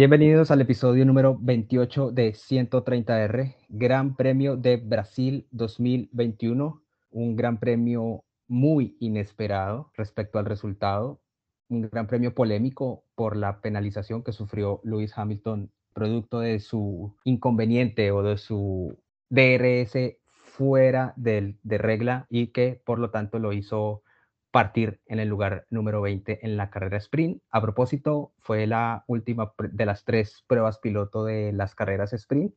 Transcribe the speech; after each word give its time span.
Bienvenidos 0.00 0.50
al 0.50 0.62
episodio 0.62 1.04
número 1.04 1.36
28 1.38 2.10
de 2.10 2.32
130R, 2.32 3.54
Gran 3.68 4.16
Premio 4.16 4.56
de 4.56 4.78
Brasil 4.78 5.46
2021, 5.50 6.82
un 7.10 7.36
gran 7.36 7.60
premio 7.60 8.24
muy 8.48 8.96
inesperado 8.98 9.92
respecto 9.94 10.38
al 10.38 10.46
resultado, 10.46 11.20
un 11.68 11.82
gran 11.82 12.06
premio 12.06 12.34
polémico 12.34 13.04
por 13.14 13.36
la 13.36 13.60
penalización 13.60 14.24
que 14.24 14.32
sufrió 14.32 14.80
Lewis 14.84 15.12
Hamilton 15.18 15.70
producto 15.92 16.40
de 16.40 16.60
su 16.60 17.14
inconveniente 17.24 18.10
o 18.10 18.22
de 18.22 18.38
su 18.38 18.96
DRS 19.28 20.16
fuera 20.30 21.12
de, 21.16 21.58
de 21.62 21.76
regla 21.76 22.26
y 22.30 22.46
que 22.46 22.80
por 22.86 22.98
lo 22.98 23.10
tanto 23.10 23.38
lo 23.38 23.52
hizo 23.52 24.02
partir 24.50 25.00
en 25.06 25.20
el 25.20 25.28
lugar 25.28 25.66
número 25.70 26.00
20 26.00 26.44
en 26.44 26.56
la 26.56 26.70
carrera 26.70 26.96
sprint. 26.98 27.42
A 27.50 27.60
propósito, 27.60 28.32
fue 28.40 28.66
la 28.66 29.04
última 29.06 29.52
de 29.58 29.86
las 29.86 30.04
tres 30.04 30.44
pruebas 30.46 30.78
piloto 30.78 31.24
de 31.24 31.52
las 31.52 31.74
carreras 31.74 32.12
sprint. 32.12 32.54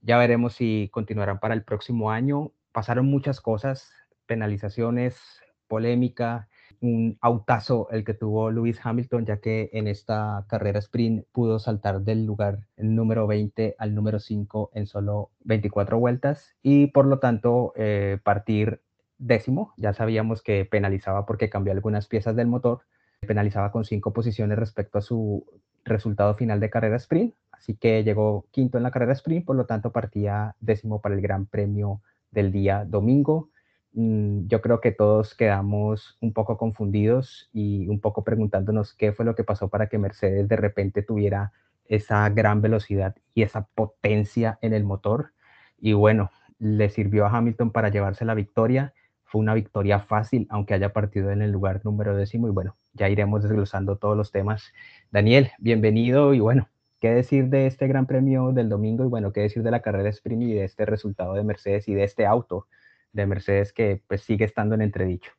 Ya 0.00 0.18
veremos 0.18 0.54
si 0.54 0.88
continuarán 0.92 1.40
para 1.40 1.54
el 1.54 1.64
próximo 1.64 2.10
año. 2.10 2.52
Pasaron 2.72 3.06
muchas 3.06 3.40
cosas, 3.40 3.92
penalizaciones, 4.26 5.20
polémica, 5.68 6.48
un 6.80 7.18
autazo 7.20 7.88
el 7.90 8.04
que 8.04 8.14
tuvo 8.14 8.50
Lewis 8.50 8.80
Hamilton, 8.82 9.26
ya 9.26 9.40
que 9.40 9.70
en 9.72 9.86
esta 9.86 10.46
carrera 10.48 10.78
sprint 10.78 11.26
pudo 11.32 11.58
saltar 11.58 12.00
del 12.00 12.24
lugar 12.24 12.66
número 12.76 13.26
20 13.26 13.76
al 13.78 13.94
número 13.94 14.18
5 14.18 14.70
en 14.74 14.86
solo 14.86 15.30
24 15.40 15.98
vueltas 15.98 16.56
y 16.62 16.86
por 16.88 17.06
lo 17.06 17.18
tanto 17.18 17.74
eh, 17.76 18.18
partir 18.22 18.80
décimo, 19.20 19.72
ya 19.76 19.92
sabíamos 19.92 20.42
que 20.42 20.64
penalizaba 20.64 21.26
porque 21.26 21.50
cambió 21.50 21.72
algunas 21.72 22.08
piezas 22.08 22.34
del 22.34 22.48
motor, 22.48 22.80
penalizaba 23.20 23.70
con 23.70 23.84
cinco 23.84 24.12
posiciones 24.12 24.58
respecto 24.58 24.98
a 24.98 25.02
su 25.02 25.46
resultado 25.84 26.34
final 26.34 26.58
de 26.58 26.70
carrera 26.70 26.96
sprint, 26.96 27.34
así 27.52 27.74
que 27.74 28.02
llegó 28.02 28.46
quinto 28.50 28.78
en 28.78 28.82
la 28.82 28.90
carrera 28.90 29.12
sprint, 29.12 29.44
por 29.44 29.56
lo 29.56 29.66
tanto 29.66 29.92
partía 29.92 30.56
décimo 30.60 31.00
para 31.00 31.14
el 31.14 31.20
Gran 31.20 31.46
Premio 31.46 32.00
del 32.30 32.50
día 32.50 32.84
domingo. 32.86 33.50
Mm, 33.92 34.46
yo 34.46 34.62
creo 34.62 34.80
que 34.80 34.92
todos 34.92 35.34
quedamos 35.34 36.16
un 36.20 36.32
poco 36.32 36.56
confundidos 36.56 37.50
y 37.52 37.88
un 37.88 38.00
poco 38.00 38.24
preguntándonos 38.24 38.94
qué 38.94 39.12
fue 39.12 39.24
lo 39.24 39.34
que 39.34 39.44
pasó 39.44 39.68
para 39.68 39.88
que 39.88 39.98
Mercedes 39.98 40.48
de 40.48 40.56
repente 40.56 41.02
tuviera 41.02 41.52
esa 41.86 42.28
gran 42.30 42.62
velocidad 42.62 43.16
y 43.34 43.42
esa 43.42 43.66
potencia 43.74 44.58
en 44.62 44.72
el 44.72 44.84
motor. 44.84 45.32
Y 45.78 45.92
bueno, 45.92 46.30
le 46.58 46.88
sirvió 46.88 47.26
a 47.26 47.36
Hamilton 47.36 47.72
para 47.72 47.88
llevarse 47.88 48.24
la 48.24 48.34
victoria 48.34 48.94
fue 49.30 49.40
una 49.40 49.54
victoria 49.54 50.00
fácil, 50.00 50.48
aunque 50.50 50.74
haya 50.74 50.92
partido 50.92 51.30
en 51.30 51.40
el 51.40 51.52
lugar 51.52 51.82
número 51.84 52.16
décimo. 52.16 52.48
Y 52.48 52.50
bueno, 52.50 52.76
ya 52.94 53.08
iremos 53.08 53.44
desglosando 53.44 53.96
todos 53.96 54.16
los 54.16 54.32
temas. 54.32 54.72
Daniel, 55.12 55.50
bienvenido. 55.60 56.34
Y 56.34 56.40
bueno, 56.40 56.68
¿qué 57.00 57.10
decir 57.10 57.46
de 57.46 57.68
este 57.68 57.86
Gran 57.86 58.06
Premio 58.06 58.50
del 58.50 58.68
domingo? 58.68 59.04
Y 59.04 59.08
bueno, 59.08 59.32
¿qué 59.32 59.42
decir 59.42 59.62
de 59.62 59.70
la 59.70 59.82
carrera 59.82 60.08
sprint 60.08 60.42
y 60.42 60.54
de 60.54 60.64
este 60.64 60.84
resultado 60.84 61.34
de 61.34 61.44
Mercedes 61.44 61.86
y 61.86 61.94
de 61.94 62.02
este 62.02 62.26
auto 62.26 62.66
de 63.12 63.26
Mercedes 63.26 63.72
que 63.72 64.02
pues 64.08 64.22
sigue 64.22 64.44
estando 64.44 64.74
en 64.74 64.82
entredicho? 64.82 65.30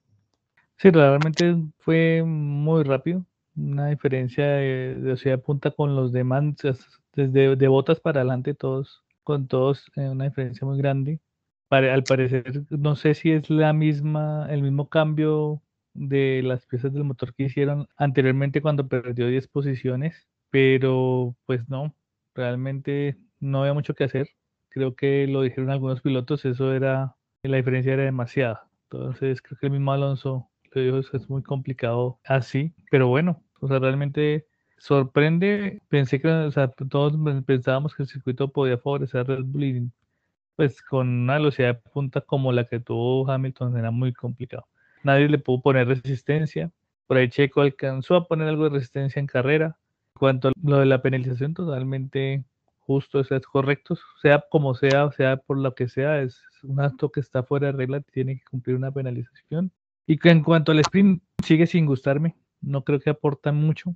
Sí, 0.78 0.90
realmente 0.90 1.58
fue 1.80 2.24
muy 2.26 2.84
rápido. 2.84 3.26
Una 3.58 3.88
diferencia 3.88 4.46
de 4.46 4.96
velocidad 5.00 5.34
de 5.34 5.44
punta 5.44 5.72
con 5.72 5.98
los 5.98 6.14
demás, 6.14 6.46
desde 7.14 7.58
de 7.58 7.68
botas 7.68 8.00
para 8.00 8.22
adelante, 8.22 8.54
todos, 8.54 9.04
con 9.24 9.48
todos, 9.48 9.92
eh, 9.98 10.08
una 10.08 10.24
diferencia 10.24 10.66
muy 10.66 10.78
grande 10.78 11.20
al 11.72 12.04
parecer, 12.04 12.64
no 12.70 12.96
sé 12.96 13.14
si 13.14 13.32
es 13.32 13.50
la 13.50 13.74
misma, 13.74 14.48
el 14.50 14.62
mismo 14.62 14.90
cambio 14.90 15.62
de 15.94 16.42
las 16.44 16.66
piezas 16.66 16.94
del 16.94 17.04
motor 17.04 17.34
que 17.34 17.44
hicieron 17.44 17.88
anteriormente 17.98 18.62
cuando 18.62 18.88
perdió 18.88 19.28
10 19.28 19.48
posiciones, 19.48 20.28
pero 20.50 21.36
pues 21.46 21.68
no, 21.70 21.96
realmente 22.36 23.18
no 23.40 23.62
había 23.62 23.74
mucho 23.74 23.94
que 23.96 24.04
hacer. 24.06 24.30
Creo 24.70 24.96
que 24.96 25.28
lo 25.28 25.42
dijeron 25.42 25.70
algunos 25.70 26.02
pilotos, 26.02 26.46
eso 26.46 26.74
era, 26.74 27.16
la 27.44 27.58
diferencia 27.58 27.94
era 27.94 28.04
demasiada. 28.04 28.68
Entonces 28.90 29.42
creo 29.42 29.58
que 29.60 29.68
el 29.68 29.74
mismo 29.74 29.92
Alonso 29.94 30.50
lo 30.72 30.82
dijo, 30.82 31.18
es 31.18 31.30
muy 31.30 31.44
complicado 31.44 32.20
así, 32.26 32.74
pero 32.90 33.08
bueno, 33.08 33.44
o 33.62 33.68
sea, 33.68 33.80
realmente 33.80 34.46
sorprende. 34.78 35.82
Pensé 35.90 36.20
que, 36.20 36.28
o 36.28 36.52
sea, 36.52 36.70
todos 36.70 37.14
pensábamos 37.46 37.96
que 37.96 38.04
el 38.04 38.10
circuito 38.10 38.52
podía 38.52 38.78
favorecer 38.78 39.28
Red 39.28 39.44
Bull 39.46 39.92
pues 40.56 40.82
con 40.82 41.08
una 41.08 41.36
velocidad 41.36 41.76
de 41.76 41.90
punta 41.92 42.22
como 42.22 42.52
la 42.52 42.66
que 42.66 42.80
tuvo 42.80 43.30
Hamilton 43.30 43.78
era 43.78 43.92
muy 43.92 44.14
complicado. 44.14 44.66
Nadie 45.04 45.28
le 45.30 45.40
pudo 45.40 45.62
poner 45.62 45.88
resistencia. 45.88 46.72
Por 47.08 47.18
ahí 47.18 47.30
Checo 47.30 47.62
alcanzó 47.62 48.16
a 48.16 48.28
poner 48.28 48.48
algo 48.48 48.66
de 48.66 48.72
resistencia 48.72 49.20
en 49.20 49.28
carrera. 49.28 49.78
En 50.16 50.20
cuanto 50.20 50.50
a 50.50 50.52
lo 50.62 50.80
de 50.80 50.86
la 50.86 51.02
penalización, 51.02 51.54
totalmente 51.54 52.44
justo, 52.80 53.22
es 53.22 53.30
correcto, 53.48 53.98
sea 54.22 54.44
como 54.50 54.76
sea, 54.76 55.12
sea 55.12 55.38
por 55.38 55.58
lo 55.58 55.74
que 55.76 55.88
sea, 55.88 56.22
es 56.22 56.42
un 56.64 56.82
acto 56.82 57.12
que 57.12 57.22
está 57.22 57.44
fuera 57.44 57.68
de 57.68 57.74
regla, 57.74 58.02
tiene 58.02 58.38
que 58.38 58.44
cumplir 58.50 58.76
una 58.76 58.92
penalización. 58.92 59.72
Y 60.06 60.18
que 60.18 60.30
en 60.30 60.44
cuanto 60.44 60.72
al 60.72 60.80
sprint, 60.80 61.24
sigue 61.44 61.68
sin 61.68 61.86
gustarme, 61.86 62.36
no 62.60 62.84
creo 62.84 63.00
que 63.00 63.10
aporta 63.10 63.52
mucho, 63.52 63.96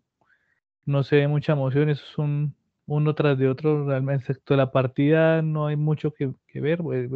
no 0.85 1.03
se 1.03 1.17
ve 1.17 1.27
mucha 1.27 1.53
emoción, 1.53 1.89
eso 1.89 2.03
es 2.09 2.17
un, 2.17 2.55
uno 2.87 3.15
tras 3.15 3.37
de 3.37 3.49
otro, 3.49 3.85
realmente, 3.85 4.23
excepto 4.23 4.55
la 4.55 4.71
partida, 4.71 5.41
no 5.41 5.67
hay 5.67 5.75
mucho 5.75 6.13
que, 6.13 6.33
ver, 6.53 6.79
pues, 6.79 7.09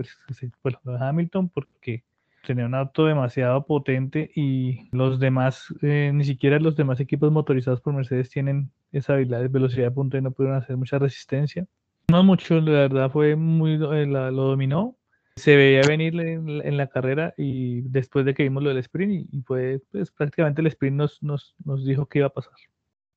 pues 0.62 0.78
Hamilton, 0.86 1.50
porque 1.50 2.04
tenía 2.46 2.66
un 2.66 2.76
auto 2.76 3.06
demasiado 3.06 3.66
potente 3.66 4.32
y 4.36 4.90
los 4.92 5.20
demás, 5.20 5.74
eh, 5.82 6.12
ni 6.14 6.26
siquiera 6.26 6.60
los 6.60 6.76
demás 6.76 7.00
equipos 7.00 7.32
motorizados 7.32 7.82
por 7.82 7.94
Mercedes 7.94 8.30
tienen 8.30 8.72
esa 8.92 9.14
habilidad 9.14 9.48
velocidad 9.50 9.86
de 9.86 9.92
punta 9.92 10.18
y 10.18 10.22
no 10.22 10.32
pudieron 10.32 10.58
hacer 10.58 10.78
mucha 10.78 10.98
resistencia. 10.98 11.68
No 12.10 12.24
mucho, 12.24 12.60
la 12.60 12.72
verdad 12.72 13.12
fue 13.12 13.36
muy, 13.36 13.74
eh, 13.74 14.06
lo 14.08 14.32
dominó. 14.32 14.96
Se 15.36 15.56
veía 15.56 15.82
venir 15.88 16.20
en, 16.20 16.76
la 16.76 16.88
carrera 16.88 17.34
y 17.38 17.82
después 17.82 18.26
de 18.26 18.34
que 18.34 18.44
vimos 18.44 18.64
lo 18.64 18.70
del 18.70 18.80
sprint 18.80 19.28
y, 19.32 19.42
fue 19.44 19.80
pues, 19.92 20.12
prácticamente 20.12 20.62
el 20.62 20.68
sprint 20.68 20.98
nos, 20.98 21.24
nos, 21.24 21.56
nos 21.64 21.86
dijo 21.86 22.08
qué 22.08 22.20
iba 22.20 22.28
a 22.28 22.32
pasar. 22.32 22.54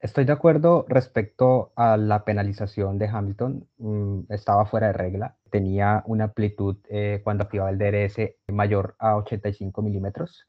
Estoy 0.02 0.24
de 0.24 0.32
acuerdo 0.32 0.84
respecto 0.88 1.70
a 1.76 1.96
la 1.96 2.24
penalización 2.24 2.98
de 2.98 3.06
Hamilton. 3.06 3.68
Mm, 3.78 4.22
estaba 4.30 4.66
fuera 4.66 4.88
de 4.88 4.94
regla. 4.94 5.36
Tenía 5.48 6.02
una 6.06 6.24
amplitud 6.24 6.76
eh, 6.88 7.20
cuando 7.22 7.44
activaba 7.44 7.70
el 7.70 7.78
DRS 7.78 8.16
mayor 8.48 8.96
a 8.98 9.14
85 9.16 9.80
milímetros, 9.80 10.48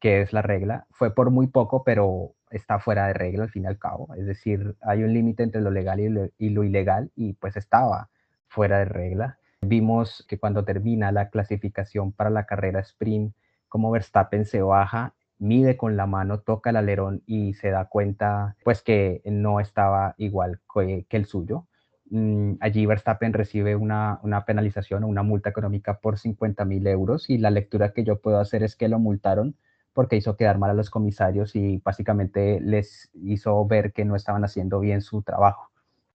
que 0.00 0.20
es 0.22 0.32
la 0.32 0.42
regla. 0.42 0.88
Fue 0.90 1.14
por 1.14 1.30
muy 1.30 1.46
poco, 1.46 1.84
pero 1.84 2.34
está 2.50 2.80
fuera 2.80 3.06
de 3.06 3.12
regla 3.12 3.44
al 3.44 3.50
fin 3.50 3.62
y 3.64 3.66
al 3.68 3.78
cabo. 3.78 4.12
Es 4.16 4.26
decir, 4.26 4.74
hay 4.80 5.04
un 5.04 5.14
límite 5.14 5.44
entre 5.44 5.60
lo 5.60 5.70
legal 5.70 6.00
y 6.00 6.08
lo, 6.08 6.28
y 6.36 6.50
lo 6.50 6.64
ilegal 6.64 7.12
y 7.14 7.34
pues 7.34 7.56
estaba 7.56 8.10
fuera 8.48 8.80
de 8.80 8.86
regla. 8.86 9.38
Vimos 9.60 10.24
que 10.28 10.40
cuando 10.40 10.64
termina 10.64 11.12
la 11.12 11.30
clasificación 11.30 12.10
para 12.10 12.30
la 12.30 12.46
carrera 12.46 12.80
sprint, 12.80 13.32
como 13.68 13.92
Verstappen 13.92 14.44
se 14.44 14.60
baja 14.60 15.14
mide 15.38 15.76
con 15.76 15.96
la 15.96 16.06
mano, 16.06 16.40
toca 16.40 16.70
el 16.70 16.76
alerón 16.76 17.22
y 17.26 17.54
se 17.54 17.70
da 17.70 17.86
cuenta 17.86 18.56
pues 18.64 18.82
que 18.82 19.22
no 19.24 19.60
estaba 19.60 20.14
igual 20.18 20.60
que, 20.72 21.06
el 21.10 21.26
suyo. 21.26 21.66
Mm, 22.10 22.54
allí 22.60 22.86
Verstappen 22.86 23.32
recibe 23.32 23.76
una, 23.76 24.18
una, 24.22 24.44
penalización 24.44 25.04
o 25.04 25.08
una 25.08 25.22
multa 25.22 25.50
económica 25.50 26.00
por 26.00 26.18
50 26.18 26.64
mil 26.64 26.86
euros 26.86 27.28
y 27.28 27.38
la 27.38 27.50
lectura 27.50 27.92
que 27.92 28.04
yo 28.04 28.20
puedo 28.20 28.40
hacer 28.40 28.62
es 28.62 28.76
que 28.76 28.88
lo 28.88 28.98
multaron 28.98 29.56
porque 29.92 30.16
hizo 30.16 30.36
quedar 30.36 30.58
mal 30.58 30.70
a 30.70 30.74
los 30.74 30.90
comisarios 30.90 31.56
y 31.56 31.82
básicamente 31.84 32.60
les 32.60 33.10
hizo 33.14 33.66
ver 33.66 33.92
que 33.92 34.04
no 34.04 34.16
estaban 34.16 34.44
haciendo 34.44 34.80
bien 34.80 35.02
su 35.02 35.22
trabajo. 35.22 35.70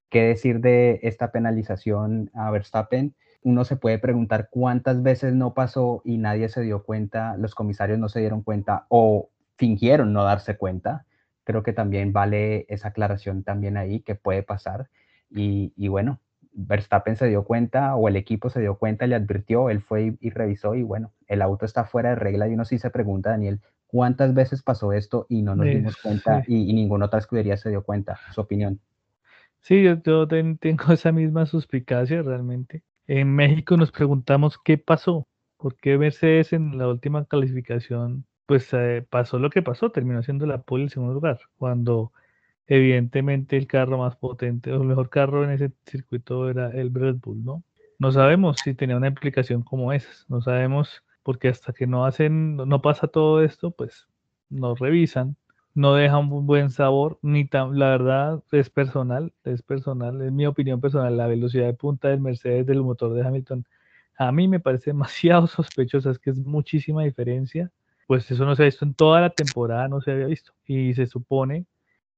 ¿Qué 0.09 0.21
decir 0.21 0.61
de 0.61 0.99
esta 1.03 1.31
penalización 1.31 2.29
a 2.33 2.49
Verstappen? 2.51 3.15
Uno 3.43 3.65
se 3.65 3.75
puede 3.75 3.99
preguntar 3.99 4.49
cuántas 4.49 5.03
veces 5.03 5.33
no 5.33 5.53
pasó 5.53 6.01
y 6.05 6.17
nadie 6.17 6.49
se 6.49 6.61
dio 6.61 6.83
cuenta, 6.83 7.37
los 7.37 7.55
comisarios 7.55 7.99
no 7.99 8.09
se 8.09 8.19
dieron 8.19 8.41
cuenta 8.41 8.85
o 8.89 9.29
fingieron 9.57 10.13
no 10.13 10.23
darse 10.23 10.57
cuenta. 10.57 11.05
Creo 11.43 11.61
que 11.61 11.73
también 11.73 12.13
vale 12.13 12.65
esa 12.69 12.89
aclaración 12.89 13.43
también 13.43 13.77
ahí 13.77 13.99
que 13.99 14.15
puede 14.15 14.43
pasar. 14.43 14.89
Y, 15.29 15.87
bueno, 15.87 16.19
Verstappen 16.53 17.15
se 17.15 17.27
dio 17.27 17.43
cuenta 17.43 17.95
o 17.95 18.07
el 18.07 18.15
equipo 18.15 18.49
se 18.49 18.61
dio 18.61 18.77
cuenta, 18.77 19.07
le 19.07 19.15
advirtió, 19.15 19.69
él 19.69 19.81
fue 19.81 20.15
y, 20.19 20.29
revisó 20.29 20.75
y 20.75 20.83
bueno, 20.83 21.11
el 21.27 21.41
auto 21.41 21.65
está 21.65 21.85
fuera 21.85 22.09
de 22.09 22.15
regla 22.15 22.47
y 22.47 22.53
uno 22.53 22.65
sí 22.65 22.77
se 22.77 22.91
pregunta, 22.91 23.31
Daniel, 23.31 23.59
¿cuántas 23.87 24.33
veces 24.35 24.61
pasó 24.61 24.93
esto 24.93 25.25
y 25.29 25.41
no 25.41 25.55
nos 25.55 25.65
dimos 25.65 25.97
cuenta 25.97 26.43
y, 26.47 26.71
ninguna 26.73 27.07
otra 27.07 27.19
escudería 27.19 27.57
se 27.57 27.69
dio 27.69 27.83
cuenta? 27.83 28.19
Su 28.31 28.41
opinión. 28.41 28.79
Sí, 29.61 29.81
yo, 29.81 30.01
yo 30.03 30.27
tengo 30.27 30.57
esa 30.93 31.11
misma 31.11 31.45
suspicacia 31.47 32.21
realmente. 32.21 32.83
En 33.07 33.35
México 33.35 33.75
nos 33.75 33.91
preguntamos 33.91 34.57
qué 34.63 34.77
pasó, 34.77 35.27
por 35.57 35.75
qué 35.75 35.97
Mercedes 35.97 36.53
en 36.53 36.77
la 36.77 36.87
última 36.87 37.25
clasificación, 37.25 38.25
pues 38.45 38.69
eh, 38.73 39.05
pasó 39.09 39.39
lo 39.39 39.49
que 39.49 39.61
pasó, 39.61 39.91
terminó 39.91 40.23
siendo 40.23 40.45
la 40.45 40.61
pole 40.61 40.83
en 40.83 40.89
segundo 40.89 41.13
lugar, 41.13 41.39
cuando 41.57 42.13
evidentemente 42.67 43.57
el 43.57 43.67
carro 43.67 43.97
más 43.97 44.15
potente 44.15 44.71
o 44.71 44.81
el 44.81 44.87
mejor 44.87 45.09
carro 45.09 45.43
en 45.43 45.51
ese 45.51 45.71
circuito 45.85 46.49
era 46.49 46.69
el 46.71 46.93
Red 46.93 47.15
Bull, 47.15 47.43
¿no? 47.43 47.63
No 47.99 48.11
sabemos 48.11 48.57
si 48.63 48.73
tenía 48.73 48.97
una 48.97 49.07
implicación 49.07 49.63
como 49.63 49.91
esa, 49.91 50.09
no 50.29 50.41
sabemos 50.41 51.03
porque 51.23 51.49
hasta 51.49 51.73
que 51.73 51.87
no 51.87 52.05
hacen, 52.05 52.55
no 52.57 52.81
pasa 52.81 53.07
todo 53.07 53.43
esto, 53.43 53.71
pues 53.71 54.07
nos 54.49 54.79
revisan 54.79 55.35
no 55.75 55.95
deja 55.95 56.17
un 56.17 56.45
buen 56.45 56.69
sabor, 56.69 57.19
ni 57.21 57.45
tan, 57.45 57.79
la 57.79 57.89
verdad 57.89 58.43
es 58.51 58.69
personal, 58.69 59.33
es 59.43 59.61
personal, 59.61 60.21
es 60.21 60.31
mi 60.31 60.45
opinión 60.45 60.81
personal, 60.81 61.17
la 61.17 61.27
velocidad 61.27 61.65
de 61.65 61.73
punta 61.73 62.09
del 62.09 62.21
Mercedes 62.21 62.65
del 62.65 62.81
motor 62.81 63.13
de 63.13 63.25
Hamilton 63.25 63.65
a 64.17 64.31
mí 64.31 64.47
me 64.47 64.59
parece 64.59 64.91
demasiado 64.91 65.47
sospechosa, 65.47 66.11
es 66.11 66.19
que 66.19 66.31
es 66.31 66.39
muchísima 66.39 67.03
diferencia, 67.03 67.71
pues 68.07 68.29
eso 68.29 68.45
no 68.45 68.55
se 68.55 68.63
ha 68.63 68.65
visto 68.65 68.85
en 68.85 68.93
toda 68.93 69.21
la 69.21 69.29
temporada, 69.29 69.87
no 69.87 70.01
se 70.01 70.11
había 70.11 70.27
visto, 70.27 70.53
y 70.65 70.93
se 70.93 71.07
supone 71.07 71.65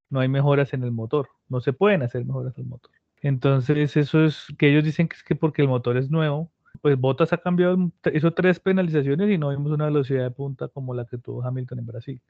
no 0.10 0.20
hay 0.20 0.28
mejoras 0.28 0.74
en 0.74 0.84
el 0.84 0.92
motor, 0.92 1.30
no 1.50 1.62
se 1.62 1.74
pueden 1.74 2.04
hacer 2.04 2.26
mejoras 2.26 2.58
en 2.58 2.66
el 2.66 2.70
motor. 2.70 2.92
Entonces 3.22 3.98
eso 3.98 4.24
es 4.24 4.48
que 4.58 4.70
ellos 4.70 4.84
dicen 4.84 5.08
que 5.08 5.16
es 5.18 5.24
que 5.24 5.36
porque 5.36 5.62
el 5.62 5.68
motor 5.68 5.98
es 5.98 6.12
nuevo, 6.12 6.52
pues 6.82 6.98
Bottas 7.00 7.34
ha 7.34 7.38
cambiado, 7.38 7.92
hizo 8.14 8.32
tres 8.34 8.60
penalizaciones 8.60 9.30
y 9.32 9.38
no 9.38 9.50
vimos 9.50 9.72
una 9.72 9.86
velocidad 9.86 10.24
de 10.24 10.32
punta 10.32 10.68
como 10.68 10.94
la 10.94 11.06
que 11.06 11.18
tuvo 11.18 11.44
Hamilton 11.44 11.80
en 11.80 11.86
Brasil. 11.86 12.22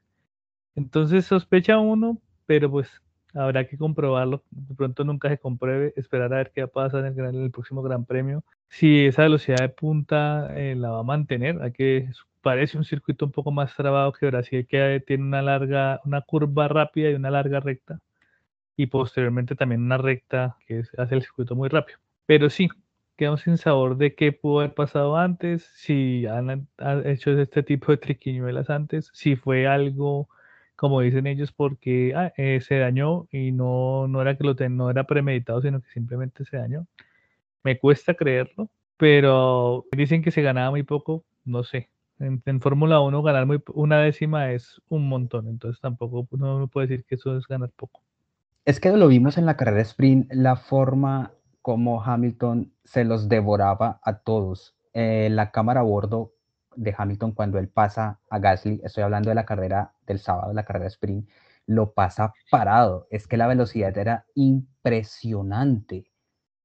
Entonces 0.76 1.26
sospecha 1.26 1.78
uno, 1.78 2.20
pero 2.46 2.70
pues 2.70 2.88
habrá 3.34 3.66
que 3.66 3.76
comprobarlo. 3.76 4.44
De 4.50 4.74
pronto 4.74 5.04
nunca 5.04 5.28
se 5.28 5.38
compruebe, 5.38 5.92
esperar 5.96 6.32
a 6.32 6.38
ver 6.38 6.52
qué 6.54 6.66
pasa 6.68 7.00
en 7.00 7.06
el, 7.06 7.18
en 7.18 7.42
el 7.42 7.50
próximo 7.50 7.82
Gran 7.82 8.04
Premio. 8.04 8.44
Si 8.68 9.06
esa 9.06 9.22
velocidad 9.22 9.58
de 9.58 9.68
punta 9.68 10.52
eh, 10.56 10.74
la 10.76 10.90
va 10.90 11.00
a 11.00 11.02
mantener, 11.02 11.60
hay 11.62 11.72
que 11.72 12.08
parece 12.46 12.78
un 12.78 12.84
circuito 12.84 13.26
un 13.26 13.32
poco 13.32 13.50
más 13.50 13.74
trabado 13.74 14.12
que 14.12 14.26
Brasil, 14.26 14.66
que 14.68 15.02
tiene 15.04 15.24
una 15.24 15.42
larga, 15.42 16.00
una 16.04 16.20
curva 16.20 16.68
rápida 16.68 17.10
y 17.10 17.14
una 17.14 17.28
larga 17.30 17.58
recta, 17.58 18.00
y 18.76 18.86
posteriormente 18.86 19.56
también 19.56 19.82
una 19.82 19.98
recta 19.98 20.56
que 20.66 20.84
hace 20.96 21.14
el 21.16 21.22
circuito 21.22 21.56
muy 21.56 21.68
rápido. 21.68 21.98
Pero 22.26 22.48
sí, 22.48 22.68
quedamos 23.16 23.40
sin 23.40 23.58
sabor 23.58 23.96
de 23.96 24.14
qué 24.14 24.30
pudo 24.32 24.60
haber 24.60 24.74
pasado 24.74 25.16
antes, 25.16 25.64
si 25.74 26.26
han, 26.26 26.68
hecho 27.04 27.32
este 27.32 27.64
tipo 27.64 27.90
de 27.90 27.98
triquiñuelas 27.98 28.70
antes, 28.70 29.10
si 29.12 29.34
fue 29.34 29.66
algo, 29.66 30.28
como 30.76 31.00
dicen 31.00 31.26
ellos, 31.26 31.52
porque 31.52 32.12
ah, 32.14 32.32
eh, 32.36 32.60
se 32.60 32.78
dañó 32.78 33.26
y 33.30 33.52
no, 33.52 34.06
no 34.08 34.22
era 34.22 34.36
que 34.36 34.44
lo 34.44 34.54
no 34.68 34.90
era 34.90 35.04
premeditado, 35.04 35.62
sino 35.62 35.80
que 35.80 35.90
simplemente 35.90 36.44
se 36.44 36.58
dañó. 36.58 36.86
Me 37.64 37.78
cuesta 37.78 38.14
creerlo, 38.14 38.70
pero 38.96 39.86
dicen 39.92 40.22
que 40.22 40.30
se 40.30 40.42
ganaba 40.42 40.70
muy 40.70 40.82
poco, 40.82 41.24
no 41.44 41.64
sé. 41.64 41.90
En, 42.18 42.60
Fórmula 42.60 43.00
1 43.00 43.22
ganar 43.22 43.46
muy, 43.46 43.62
una 43.74 44.00
décima 44.00 44.52
es 44.52 44.80
un 44.88 45.08
montón, 45.08 45.48
entonces 45.48 45.80
tampoco 45.80 46.26
uno 46.30 46.68
puede 46.68 46.86
decir 46.86 47.04
que 47.04 47.16
eso 47.16 47.36
es 47.36 47.46
ganar 47.46 47.70
poco. 47.76 48.00
Es 48.64 48.80
que 48.80 48.90
lo 48.90 49.08
vimos 49.08 49.38
en 49.38 49.46
la 49.46 49.56
carrera 49.56 49.82
sprint, 49.82 50.32
la 50.32 50.56
forma 50.56 51.32
como 51.60 52.02
Hamilton 52.02 52.72
se 52.84 53.04
los 53.04 53.28
devoraba 53.28 54.00
a 54.02 54.18
todos. 54.18 54.74
Eh, 54.94 55.28
la 55.30 55.50
cámara 55.50 55.80
a 55.80 55.82
bordo 55.82 56.32
de 56.76 56.94
Hamilton 56.96 57.32
cuando 57.32 57.58
él 57.58 57.68
pasa 57.68 58.20
a 58.30 58.38
Gasly, 58.38 58.80
estoy 58.84 59.02
hablando 59.02 59.30
de 59.30 59.34
la 59.34 59.46
carrera 59.46 59.94
del 60.06 60.18
sábado, 60.18 60.52
la 60.52 60.64
carrera 60.64 60.86
sprint, 60.86 61.28
lo 61.66 61.92
pasa 61.92 62.32
parado. 62.50 63.06
Es 63.10 63.26
que 63.26 63.36
la 63.36 63.46
velocidad 63.46 63.96
era 63.98 64.26
impresionante. 64.34 66.12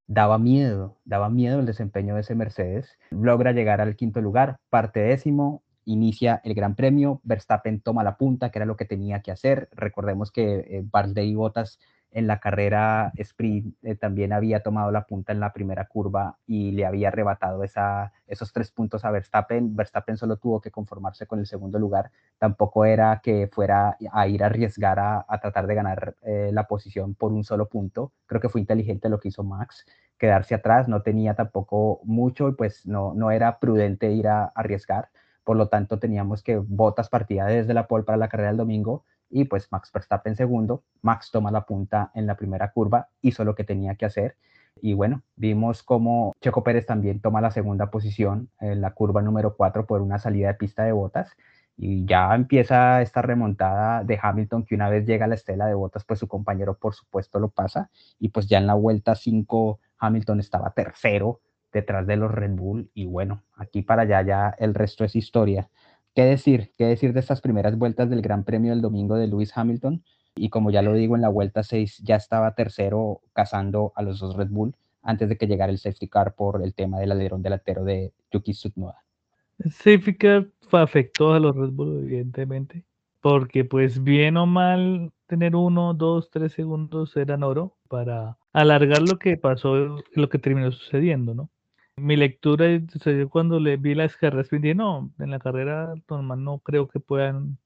Daba 0.07 0.37
miedo, 0.37 0.99
daba 1.05 1.29
miedo 1.29 1.59
el 1.59 1.65
desempeño 1.65 2.15
de 2.15 2.21
ese 2.21 2.35
Mercedes. 2.35 2.97
Logra 3.11 3.53
llegar 3.53 3.81
al 3.81 3.95
quinto 3.95 4.21
lugar, 4.21 4.59
parte 4.69 4.99
décimo, 4.99 5.63
inicia 5.85 6.41
el 6.43 6.53
Gran 6.53 6.75
Premio, 6.75 7.21
Verstappen 7.23 7.81
toma 7.81 8.03
la 8.03 8.17
punta, 8.17 8.51
que 8.51 8.59
era 8.59 8.65
lo 8.65 8.77
que 8.77 8.85
tenía 8.85 9.21
que 9.21 9.31
hacer. 9.31 9.69
Recordemos 9.71 10.31
que 10.31 10.83
eh, 10.83 11.23
y 11.23 11.35
Bottas 11.35 11.79
en 12.11 12.27
la 12.27 12.39
carrera 12.39 13.11
sprint 13.15 13.75
eh, 13.83 13.95
también 13.95 14.33
había 14.33 14.61
tomado 14.61 14.91
la 14.91 15.05
punta 15.05 15.31
en 15.31 15.39
la 15.39 15.53
primera 15.53 15.87
curva 15.87 16.37
y 16.45 16.71
le 16.71 16.85
había 16.85 17.07
arrebatado 17.07 17.63
esos 17.63 18.53
tres 18.53 18.71
puntos 18.71 19.05
a 19.05 19.11
Verstappen. 19.11 19.75
Verstappen 19.75 20.17
solo 20.17 20.37
tuvo 20.37 20.59
que 20.59 20.71
conformarse 20.71 21.25
con 21.25 21.39
el 21.39 21.47
segundo 21.47 21.79
lugar. 21.79 22.11
Tampoco 22.37 22.85
era 22.85 23.21
que 23.23 23.47
fuera 23.51 23.97
a 24.11 24.27
ir 24.27 24.43
a 24.43 24.47
arriesgar 24.47 24.99
a, 24.99 25.25
tratar 25.41 25.67
de 25.67 25.75
ganar 25.75 26.15
eh, 26.21 26.49
la 26.51 26.67
posición 26.67 27.15
por 27.15 27.31
un 27.31 27.43
solo 27.45 27.69
punto. 27.69 28.11
Creo 28.25 28.41
que 28.41 28.49
fue 28.49 28.61
inteligente 28.61 29.09
lo 29.09 29.19
que 29.19 29.29
hizo 29.29 29.43
Max, 29.43 29.85
quedarse 30.17 30.55
atrás. 30.55 30.89
No 30.89 31.03
tenía 31.03 31.35
tampoco 31.35 32.01
mucho 32.03 32.49
y 32.49 32.53
pues 32.53 32.85
no, 32.85 33.13
no 33.13 33.31
era 33.31 33.59
prudente 33.59 34.11
ir 34.11 34.27
a, 34.27 34.45
arriesgar. 34.45 35.09
Por 35.45 35.55
lo 35.55 35.69
tanto, 35.69 35.97
teníamos 35.97 36.43
que 36.43 36.57
Botas 36.57 37.09
partida 37.09 37.45
desde 37.45 37.73
la 37.73 37.87
pole 37.87 38.03
para 38.03 38.17
la 38.17 38.27
carrera 38.27 38.49
del 38.49 38.57
domingo 38.57 39.05
y 39.31 39.45
pues 39.45 39.71
Max 39.71 39.91
Verstappen 39.93 40.35
segundo, 40.35 40.83
Max 41.01 41.31
toma 41.31 41.51
la 41.51 41.65
punta 41.65 42.11
en 42.13 42.27
la 42.27 42.35
primera 42.35 42.71
curva, 42.71 43.09
hizo 43.21 43.43
lo 43.43 43.55
que 43.55 43.63
tenía 43.63 43.95
que 43.95 44.05
hacer 44.05 44.35
y 44.81 44.93
bueno, 44.93 45.23
vimos 45.35 45.83
como 45.83 46.33
Checo 46.41 46.63
Pérez 46.63 46.85
también 46.85 47.19
toma 47.19 47.41
la 47.41 47.51
segunda 47.51 47.89
posición 47.91 48.49
en 48.59 48.81
la 48.81 48.91
curva 48.91 49.21
número 49.21 49.55
4 49.55 49.85
por 49.85 50.01
una 50.01 50.19
salida 50.19 50.47
de 50.49 50.53
pista 50.55 50.83
de 50.83 50.91
botas 50.91 51.31
y 51.77 52.05
ya 52.05 52.33
empieza 52.35 53.01
esta 53.01 53.21
remontada 53.21 54.03
de 54.03 54.19
Hamilton 54.21 54.65
que 54.65 54.75
una 54.75 54.89
vez 54.89 55.05
llega 55.05 55.25
a 55.25 55.27
la 55.27 55.35
estela 55.35 55.65
de 55.65 55.73
botas 55.73 56.03
pues 56.05 56.19
su 56.19 56.27
compañero 56.27 56.77
por 56.77 56.93
supuesto 56.93 57.39
lo 57.39 57.49
pasa 57.49 57.89
y 58.19 58.29
pues 58.29 58.47
ya 58.47 58.57
en 58.57 58.67
la 58.67 58.73
vuelta 58.75 59.15
5 59.15 59.79
Hamilton 59.97 60.39
estaba 60.39 60.71
tercero 60.71 61.39
detrás 61.71 62.05
de 62.05 62.17
los 62.17 62.31
Red 62.31 62.51
Bull 62.51 62.89
y 62.93 63.05
bueno, 63.05 63.43
aquí 63.55 63.81
para 63.81 64.03
allá 64.03 64.21
ya 64.21 64.55
el 64.57 64.73
resto 64.73 65.03
es 65.03 65.15
historia. 65.15 65.69
¿Qué 66.13 66.23
decir? 66.23 66.73
¿Qué 66.77 66.85
decir 66.85 67.13
de 67.13 67.21
estas 67.21 67.39
primeras 67.39 67.77
vueltas 67.77 68.09
del 68.09 68.21
Gran 68.21 68.43
Premio 68.43 68.71
del 68.71 68.81
domingo 68.81 69.15
de 69.15 69.27
Lewis 69.27 69.55
Hamilton? 69.55 70.03
Y 70.35 70.49
como 70.49 70.69
ya 70.69 70.81
lo 70.81 70.93
digo, 70.93 71.15
en 71.15 71.21
la 71.21 71.29
vuelta 71.29 71.63
6 71.63 71.99
ya 72.03 72.17
estaba 72.17 72.53
tercero 72.53 73.21
cazando 73.33 73.93
a 73.95 74.01
los 74.01 74.19
dos 74.19 74.35
Red 74.35 74.49
Bull 74.49 74.75
antes 75.03 75.29
de 75.29 75.37
que 75.37 75.47
llegara 75.47 75.71
el 75.71 75.77
safety 75.77 76.07
car 76.07 76.35
por 76.35 76.61
el 76.63 76.73
tema 76.73 76.99
del 76.99 77.11
alerón 77.11 77.41
delantero 77.41 77.83
de 77.85 78.13
Yuki 78.31 78.51
Tsunoda. 78.51 79.03
El 79.59 79.71
safety 79.71 80.15
car 80.15 80.47
afectó 80.71 81.33
a 81.33 81.39
los 81.39 81.55
Red 81.55 81.71
Bull, 81.71 82.03
evidentemente, 82.03 82.83
porque 83.21 83.63
pues 83.63 84.03
bien 84.03 84.35
o 84.35 84.45
mal 84.45 85.11
tener 85.27 85.55
uno, 85.55 85.93
dos, 85.93 86.29
tres 86.29 86.51
segundos 86.51 87.15
eran 87.15 87.43
oro 87.43 87.77
para 87.87 88.37
alargar 88.51 89.01
lo 89.01 89.17
que 89.17 89.37
pasó, 89.37 89.97
lo 90.13 90.29
que 90.29 90.39
terminó 90.39 90.71
sucediendo, 90.71 91.33
¿no? 91.33 91.49
Mi 92.01 92.15
lectura 92.17 92.65
sucedió 92.91 93.29
cuando 93.29 93.59
le 93.59 93.77
vi 93.77 93.95
las 93.95 94.17
carreras 94.17 94.49
dije, 94.49 94.75
no, 94.75 95.11
en 95.19 95.31
la 95.31 95.39
carrera 95.39 95.93
normal 96.09 96.43
no 96.43 96.59
creo 96.59 96.87
que 96.87 96.99
puedan 96.99 97.57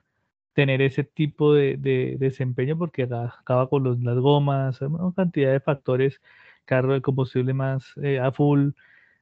tener 0.54 0.82
ese 0.82 1.04
tipo 1.04 1.54
de, 1.54 1.78
desempeño 2.20 2.78
porque 2.78 3.04
acaba 3.04 3.70
con 3.70 3.84
los, 3.84 4.00
las 4.02 4.18
gomas, 4.18 4.82
una 4.82 5.14
cantidad 5.16 5.52
de 5.52 5.60
factores, 5.60 6.22
carro 6.66 6.94
de 6.94 7.02
combustible 7.02 7.54
más 7.54 7.94
eh, 8.02 8.20
a 8.20 8.32
full, 8.32 8.72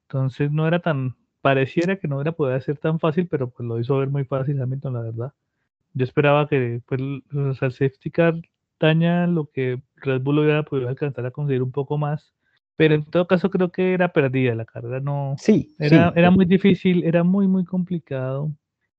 entonces 0.03 0.51
no 0.51 0.67
era 0.67 0.79
tan, 0.79 1.15
pareciera 1.41 1.98
que 1.98 2.08
no 2.08 2.22
era 2.22 2.34
poder 2.34 2.62
ser 2.63 2.77
tan 2.77 3.00
fácil, 3.00 3.27
pero 3.27 3.50
pues 3.50 3.67
lo 3.67 3.79
hizo 3.79 3.98
ver 3.98 4.10
muy 4.10 4.25
fácil 4.25 4.62
Hamilton, 4.62 4.93
la 4.93 5.01
verdad. 5.01 5.34
Yo 5.93 6.05
esperaba 6.05 6.48
que 6.48 6.82
pues, 6.88 7.01
el 7.01 7.55
safety 7.55 8.12
car 8.12 8.36
daña 8.79 9.27
lo 9.27 9.50
que 9.51 9.82
Red 9.98 10.22
Bull 10.22 10.39
hubiera 10.39 10.63
podido 10.63 10.89
alcanzar 10.89 11.25
a 11.25 11.32
conseguir 11.32 11.63
un 11.63 11.72
poco 11.72 11.98
más 11.98 12.34
pero 12.75 12.96
en 12.96 13.06
todo 13.06 13.27
caso 13.27 13.50
creo 13.50 13.72
que 13.72 13.94
era 13.94 14.13
perdida 14.13 14.56
la 14.56 14.65
carrera, 14.65 15.00
no. 15.00 15.36
Sí. 15.38 15.75
Era, 15.80 16.13
era 16.15 16.32
muy 16.32 16.46
difícil, 16.46 17.03
era 17.03 17.24
muy, 17.24 17.48
muy 17.48 17.65
complicado 17.65 18.51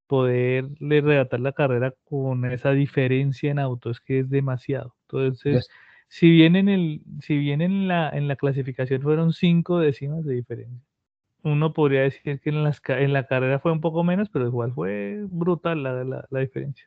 poderle 0.07 1.01
redactar 1.01 1.41
la 1.41 1.53
carrera 1.53 1.95
con 2.05 2.45
esa 2.45 2.73
diferencia 2.73 3.51
en 3.51 3.59
autos, 3.59 4.01
que 4.01 4.21
es 4.21 4.31
demasiado. 4.31 4.95
Entonces, 5.09 5.69
si 6.09 6.31
bien 6.31 6.57
en 6.57 6.69
el, 6.69 7.03
si 7.21 7.39
bien 7.39 7.63
en 7.63 7.89
la, 7.89 8.11
en 8.11 8.29
la 8.29 8.37
clasificación 8.37 9.03
fueron 9.03 9.33
cinco 9.33 9.79
décimas 9.79 10.25
de 10.25 10.35
diferencia, 10.35 10.81
uno 11.43 11.73
podría 11.73 12.03
decir 12.03 12.41
que 12.41 12.51
en, 12.51 12.65
las, 12.65 12.81
en 12.89 13.13
la 13.13 13.27
carrera 13.27 13.59
fue 13.59 13.73
un 13.73 13.81
poco 13.81 14.05
menos, 14.05 14.29
pero 14.31 14.47
igual 14.47 14.73
fue 14.73 15.25
brutal 15.29 15.83
la, 15.83 16.05
la, 16.05 16.27
la 16.31 16.41
diferencia. 16.41 16.87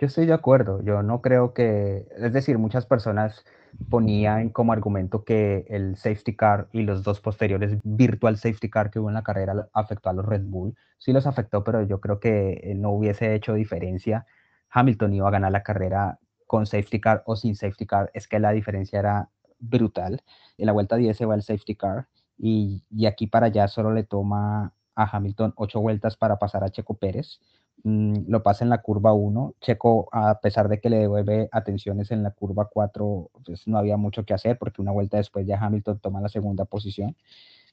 Yo 0.00 0.06
estoy 0.06 0.24
de 0.24 0.32
acuerdo, 0.32 0.82
yo 0.82 1.02
no 1.02 1.20
creo 1.20 1.52
que, 1.52 2.08
es 2.16 2.32
decir, 2.32 2.56
muchas 2.56 2.86
personas 2.86 3.44
ponían 3.90 4.48
como 4.48 4.72
argumento 4.72 5.24
que 5.24 5.66
el 5.68 5.94
safety 5.96 6.34
car 6.34 6.68
y 6.72 6.84
los 6.84 7.02
dos 7.02 7.20
posteriores 7.20 7.76
virtual 7.84 8.38
safety 8.38 8.70
car 8.70 8.90
que 8.90 8.98
hubo 8.98 9.08
en 9.10 9.14
la 9.14 9.22
carrera 9.22 9.68
afectó 9.74 10.08
a 10.08 10.14
los 10.14 10.24
Red 10.24 10.44
Bull. 10.44 10.74
Sí 10.96 11.12
los 11.12 11.26
afectó, 11.26 11.64
pero 11.64 11.82
yo 11.82 12.00
creo 12.00 12.18
que 12.18 12.60
eh, 12.62 12.74
no 12.74 12.92
hubiese 12.92 13.34
hecho 13.34 13.52
diferencia. 13.52 14.24
Hamilton 14.70 15.12
iba 15.12 15.28
a 15.28 15.32
ganar 15.32 15.52
la 15.52 15.62
carrera 15.62 16.18
con 16.46 16.64
safety 16.64 16.98
car 16.98 17.22
o 17.26 17.36
sin 17.36 17.54
safety 17.54 17.84
car, 17.84 18.10
es 18.14 18.26
que 18.26 18.38
la 18.38 18.52
diferencia 18.52 18.98
era 18.98 19.28
brutal. 19.58 20.22
En 20.56 20.64
la 20.64 20.72
vuelta 20.72 20.96
10 20.96 21.14
se 21.14 21.26
va 21.26 21.34
el 21.34 21.42
safety 21.42 21.74
car 21.74 22.08
y, 22.38 22.84
y 22.90 23.04
aquí 23.04 23.26
para 23.26 23.48
allá 23.48 23.68
solo 23.68 23.92
le 23.92 24.04
toma 24.04 24.72
a 24.94 25.16
Hamilton 25.16 25.52
ocho 25.56 25.78
vueltas 25.82 26.16
para 26.16 26.38
pasar 26.38 26.64
a 26.64 26.70
Checo 26.70 26.94
Pérez 26.94 27.38
lo 27.84 28.42
pasa 28.42 28.64
en 28.64 28.70
la 28.70 28.82
curva 28.82 29.12
1. 29.12 29.54
Checo, 29.60 30.08
a 30.12 30.40
pesar 30.40 30.68
de 30.68 30.80
que 30.80 30.90
le 30.90 30.98
devuelve 30.98 31.48
atenciones 31.52 32.10
en 32.10 32.22
la 32.22 32.30
curva 32.30 32.68
4, 32.70 33.30
pues 33.44 33.66
no 33.66 33.78
había 33.78 33.96
mucho 33.96 34.24
que 34.24 34.34
hacer 34.34 34.58
porque 34.58 34.82
una 34.82 34.92
vuelta 34.92 35.16
después 35.16 35.46
ya 35.46 35.58
Hamilton 35.58 35.98
toma 36.00 36.20
la 36.20 36.28
segunda 36.28 36.64
posición. 36.64 37.16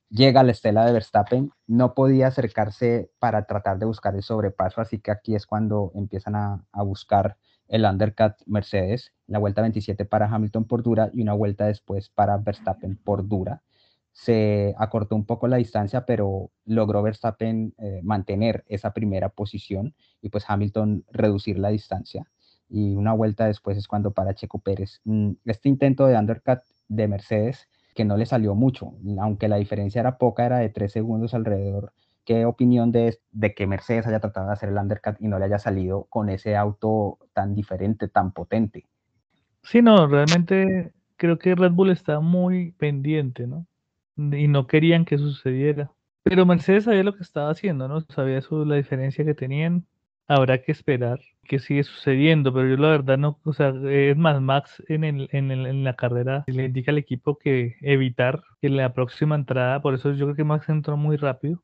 Llega 0.10 0.40
a 0.40 0.44
la 0.44 0.52
estela 0.52 0.86
de 0.86 0.94
Verstappen, 0.94 1.52
no 1.68 1.94
podía 1.94 2.28
acercarse 2.28 3.12
para 3.20 3.46
tratar 3.46 3.78
de 3.78 3.86
buscar 3.86 4.16
el 4.16 4.24
sobrepaso, 4.24 4.80
así 4.80 5.00
que 5.00 5.12
aquí 5.12 5.36
es 5.36 5.46
cuando 5.46 5.92
empiezan 5.96 6.36
a, 6.36 6.64
a 6.72 6.84
buscar 6.84 7.38
el 7.68 7.84
undercut 7.84 8.36
Mercedes, 8.46 9.12
la 9.28 9.40
vuelta 9.40 9.62
27 9.62 10.06
para 10.06 10.28
Hamilton 10.28 10.64
por 10.66 10.84
dura 10.84 11.10
y 11.14 11.22
una 11.22 11.34
vuelta 11.34 11.66
después 11.66 12.10
para 12.10 12.38
Verstappen 12.38 12.96
por 12.96 13.28
dura 13.28 13.62
se 14.18 14.74
acortó 14.80 15.16
un 15.16 15.26
poco 15.26 15.48
la 15.48 15.58
distancia, 15.58 16.04
pero 16.08 16.50
logró 16.66 17.04
Verstappen 17.04 17.76
eh, 17.78 18.02
mantener 18.04 18.66
esa 18.68 18.92
primera 18.92 19.30
posición 19.30 19.94
y 20.22 20.30
pues 20.30 20.44
Hamilton 20.48 21.06
reducir 21.12 21.60
la 21.60 21.70
distancia. 21.70 22.26
y 22.68 22.96
una 22.96 23.14
vuelta 23.14 23.46
después 23.46 23.78
es 23.78 23.88
cuando 23.88 24.12
para 24.12 24.34
Checo 24.34 24.60
Pérez. 24.60 25.02
Mm, 25.06 25.34
este 25.46 25.70
intento 25.70 26.08
de 26.08 26.18
undercut 26.18 26.62
de 26.88 27.08
Mercedes, 27.08 27.70
que 27.94 28.06
no 28.06 28.18
le 28.18 28.26
salió 28.26 28.56
mucho, 28.56 28.94
aunque 29.20 29.48
la 29.48 29.58
diferencia 29.58 30.00
era 30.02 30.18
poca, 30.18 30.48
era 30.48 30.58
de 30.58 30.70
tres 30.70 30.92
segundos 30.92 31.36
alrededor. 31.36 31.94
¿Qué 32.26 32.46
opinión 32.46 32.92
de, 32.92 33.20
de 33.32 33.54
que 33.54 33.68
Mercedes 33.68 34.08
haya 34.08 34.20
tratado 34.20 34.48
de 34.48 34.54
hacer 34.54 34.70
el 34.70 34.78
undercut 34.78 35.16
y 35.20 35.28
no 35.28 35.38
le 35.38 35.46
haya 35.46 35.60
salido 35.60 36.06
con 36.10 36.30
ese 36.30 36.56
auto 36.58 37.20
tan 37.34 37.54
diferente, 37.54 38.08
tan 38.08 38.32
potente? 38.32 38.86
Sí, 39.62 39.84
no, 39.84 40.08
realmente 40.08 40.92
creo 41.18 41.38
que 41.38 41.54
Red 41.54 41.72
Bull 41.72 41.92
está 41.92 42.20
muy 42.20 42.72
pendiente, 42.72 43.46
¿no? 43.46 43.68
Y 44.18 44.48
no 44.48 44.68
querían 44.68 45.06
que 45.06 45.18
sucediera. 45.18 45.92
Pero 46.24 46.46
Mercedes 46.46 46.86
sabía 46.86 47.04
lo 47.04 47.16
que 47.16 47.24
estaba 47.24 47.52
haciendo, 47.52 47.88
¿no? 47.88 48.02
Sabía 48.02 48.40
eso, 48.40 48.66
la 48.66 48.76
diferencia 48.76 49.24
que 49.24 49.34
tenían. 49.34 49.86
Habrá 50.28 50.62
que 50.62 50.74
esperar 50.74 51.22
que 51.48 51.60
sigue 51.60 51.84
sucediendo, 51.84 52.54
pero 52.54 52.68
yo 52.68 52.78
la 52.78 52.90
verdad 52.90 53.18
no, 53.18 53.40
o 53.44 53.54
sea, 53.54 53.74
es 53.90 54.18
más, 54.18 54.42
Max 54.42 54.84
en, 54.90 55.04
el, 55.06 55.30
en, 55.32 55.52
el, 55.52 55.66
en 55.66 55.84
la 55.84 55.96
carrera 55.96 56.44
le 56.48 56.66
indica 56.66 56.92
al 56.92 56.98
equipo 56.98 57.38
que 57.38 57.78
evitar 57.82 58.44
que 58.62 58.70
la 58.70 58.94
próxima 58.94 59.36
entrada, 59.36 59.82
por 59.82 59.94
eso 59.94 60.12
yo 60.12 60.26
creo 60.26 60.36
que 60.36 60.44
Max 60.44 60.68
entró 60.70 60.98
muy 60.98 61.16
rápido, 61.16 61.64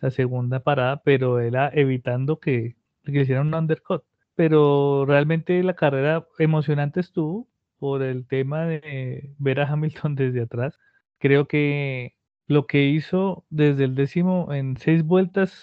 la 0.00 0.10
segunda 0.10 0.60
parada, 0.60 1.02
pero 1.04 1.40
era 1.40 1.70
evitando 1.72 2.40
que, 2.40 2.76
que 3.04 3.20
hicieran 3.20 3.48
un 3.48 3.54
undercut. 3.54 4.02
Pero 4.34 5.04
realmente 5.06 5.62
la 5.62 5.74
carrera 5.74 6.26
emocionante 6.38 7.00
estuvo 7.00 7.48
por 7.78 8.02
el 8.02 8.26
tema 8.26 8.64
de 8.64 9.34
ver 9.38 9.60
a 9.60 9.68
Hamilton 9.68 10.14
desde 10.16 10.42
atrás. 10.42 10.78
Creo 11.22 11.46
que 11.46 12.16
lo 12.48 12.66
que 12.66 12.86
hizo 12.86 13.44
desde 13.48 13.84
el 13.84 13.94
décimo 13.94 14.52
en 14.52 14.76
seis 14.76 15.04
vueltas, 15.04 15.54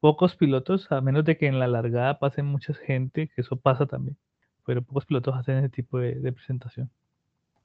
pocos 0.00 0.34
pilotos, 0.34 0.90
a 0.90 1.02
menos 1.02 1.26
de 1.26 1.36
que 1.36 1.46
en 1.46 1.58
la 1.58 1.68
largada 1.68 2.18
pase 2.18 2.42
mucha 2.42 2.72
gente, 2.72 3.28
que 3.28 3.42
eso 3.42 3.56
pasa 3.56 3.84
también, 3.84 4.16
pero 4.64 4.80
pocos 4.80 5.04
pilotos 5.04 5.36
hacen 5.36 5.58
ese 5.58 5.68
tipo 5.68 5.98
de, 5.98 6.14
de 6.14 6.32
presentación. 6.32 6.90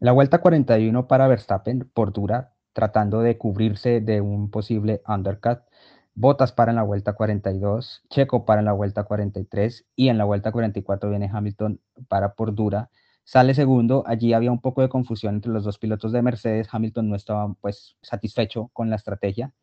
La 0.01 0.11
vuelta 0.11 0.41
41 0.41 1.07
para 1.07 1.29
Verstappen 1.29 1.89
por 1.93 2.11
dura, 2.11 2.55
tratando 2.73 3.21
de 3.21 3.37
cubrirse 3.37 4.01
de 4.01 4.19
un 4.19 4.51
posible 4.51 5.01
undercut. 5.07 5.59
Botas 6.15 6.51
para 6.51 6.73
en 6.73 6.75
la 6.75 6.83
vuelta 6.83 7.13
42, 7.13 8.03
Checo 8.09 8.43
para 8.43 8.59
en 8.59 8.65
la 8.65 8.73
vuelta 8.73 9.05
43 9.05 9.85
y 9.95 10.09
en 10.09 10.17
la 10.17 10.25
vuelta 10.25 10.51
44 10.51 11.09
viene 11.09 11.29
Hamilton 11.31 11.79
para 12.09 12.33
por 12.33 12.53
dura 12.53 12.89
sale 13.29 13.53
segundo. 13.53 14.03
Allí 14.07 14.33
había 14.33 14.51
un 14.51 14.59
poco 14.59 14.81
de 14.81 14.89
confusión 14.89 15.35
entre 15.35 15.51
los 15.51 15.63
dos 15.63 15.77
pilotos 15.77 16.11
de 16.11 16.23
Mercedes. 16.23 16.67
Hamilton 16.71 17.09
no 17.09 17.15
estaba 17.15 17.53
pues 17.61 17.95
satisfecho 18.01 18.71
con 18.73 18.89
la 18.89 18.95
estrategia 18.95 19.53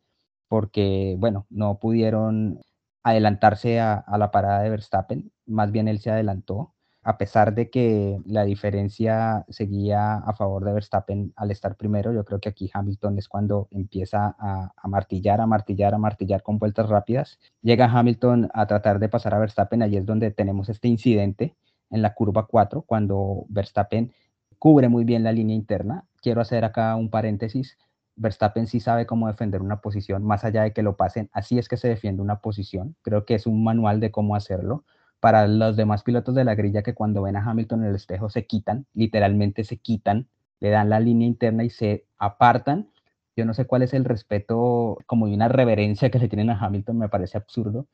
porque, 0.47 1.15
bueno, 1.19 1.47
no 1.49 1.77
pudieron 1.77 2.61
adelantarse 3.03 3.81
a, 3.81 4.05
la 4.17 4.31
parada 4.31 4.61
de 4.61 4.69
Verstappen. 4.69 5.33
Más 5.45 5.71
bien 5.73 5.89
él 5.89 5.99
se 5.99 6.11
adelantó, 6.11 6.75
a 7.03 7.17
pesar 7.17 7.55
de 7.55 7.69
que 7.69 8.19
la 8.25 8.45
diferencia 8.45 9.45
seguía 9.49 10.15
a 10.15 10.33
favor 10.33 10.63
de 10.63 10.71
Verstappen 10.71 11.33
al 11.35 11.51
estar 11.51 11.75
primero. 11.75 12.13
Yo 12.13 12.23
creo 12.23 12.39
que 12.39 12.49
aquí 12.49 12.69
Hamilton 12.73 13.17
es 13.17 13.27
cuando 13.27 13.67
empieza 13.71 14.33
a, 14.39 14.71
a 14.77 14.87
martillar, 14.87 15.41
a 15.41 15.45
martillar, 15.45 15.93
a 15.93 15.97
martillar 15.97 16.41
con 16.41 16.57
vueltas 16.57 16.87
rápidas. 16.87 17.37
Llega 17.61 17.91
Hamilton 17.91 18.49
a 18.53 18.65
tratar 18.65 18.99
de 18.99 19.09
pasar 19.09 19.33
a 19.33 19.39
Verstappen. 19.39 19.81
Allí 19.81 19.97
es 19.97 20.05
donde 20.05 20.31
tenemos 20.31 20.69
este 20.69 20.87
incidente 20.87 21.57
en 21.89 22.01
la 22.01 22.13
curva 22.13 22.47
4, 22.47 22.81
cuando 22.81 23.45
Verstappen 23.49 24.11
cubre 24.59 24.89
muy 24.89 25.03
bien 25.03 25.23
la 25.23 25.31
línea 25.31 25.55
interna. 25.55 26.05
Quiero 26.21 26.41
hacer 26.41 26.65
acá 26.65 26.95
un 26.95 27.09
paréntesis. 27.09 27.77
Verstappen 28.15 28.67
sí 28.67 28.79
sabe 28.79 29.05
cómo 29.05 29.27
defender 29.27 29.61
una 29.61 29.81
posición, 29.81 30.23
más 30.23 30.43
allá 30.43 30.63
de 30.63 30.73
que 30.73 30.81
lo 30.83 30.97
pasen. 30.97 31.29
Así 31.33 31.59
es 31.59 31.67
que 31.67 31.77
se 31.77 31.87
defiende 31.87 32.21
una 32.21 32.39
posición. 32.39 32.95
Creo 33.03 33.25
que 33.25 33.35
es 33.35 33.45
un 33.45 33.63
manual 33.63 33.99
de 33.99 34.11
cómo 34.11 34.35
hacerlo. 34.35 34.83
Para 35.19 35.47
los 35.47 35.75
demás 35.75 36.03
pilotos 36.03 36.35
de 36.35 36.43
la 36.43 36.55
grilla 36.55 36.83
que 36.83 36.93
cuando 36.93 37.21
ven 37.21 37.35
a 37.35 37.43
Hamilton 37.43 37.83
en 37.83 37.89
el 37.89 37.95
espejo 37.95 38.29
se 38.29 38.45
quitan, 38.45 38.85
literalmente 38.93 39.63
se 39.63 39.77
quitan, 39.77 40.27
le 40.59 40.69
dan 40.69 40.89
la 40.89 40.99
línea 40.99 41.27
interna 41.27 41.63
y 41.63 41.69
se 41.69 42.05
apartan. 42.17 42.89
Yo 43.35 43.45
no 43.45 43.53
sé 43.53 43.65
cuál 43.65 43.83
es 43.83 43.93
el 43.93 44.05
respeto, 44.05 44.97
como 45.05 45.25
una 45.25 45.47
reverencia 45.47 46.09
que 46.09 46.19
le 46.19 46.27
tienen 46.27 46.49
a 46.49 46.59
Hamilton, 46.59 46.97
me 46.97 47.09
parece 47.09 47.37
absurdo 47.37 47.87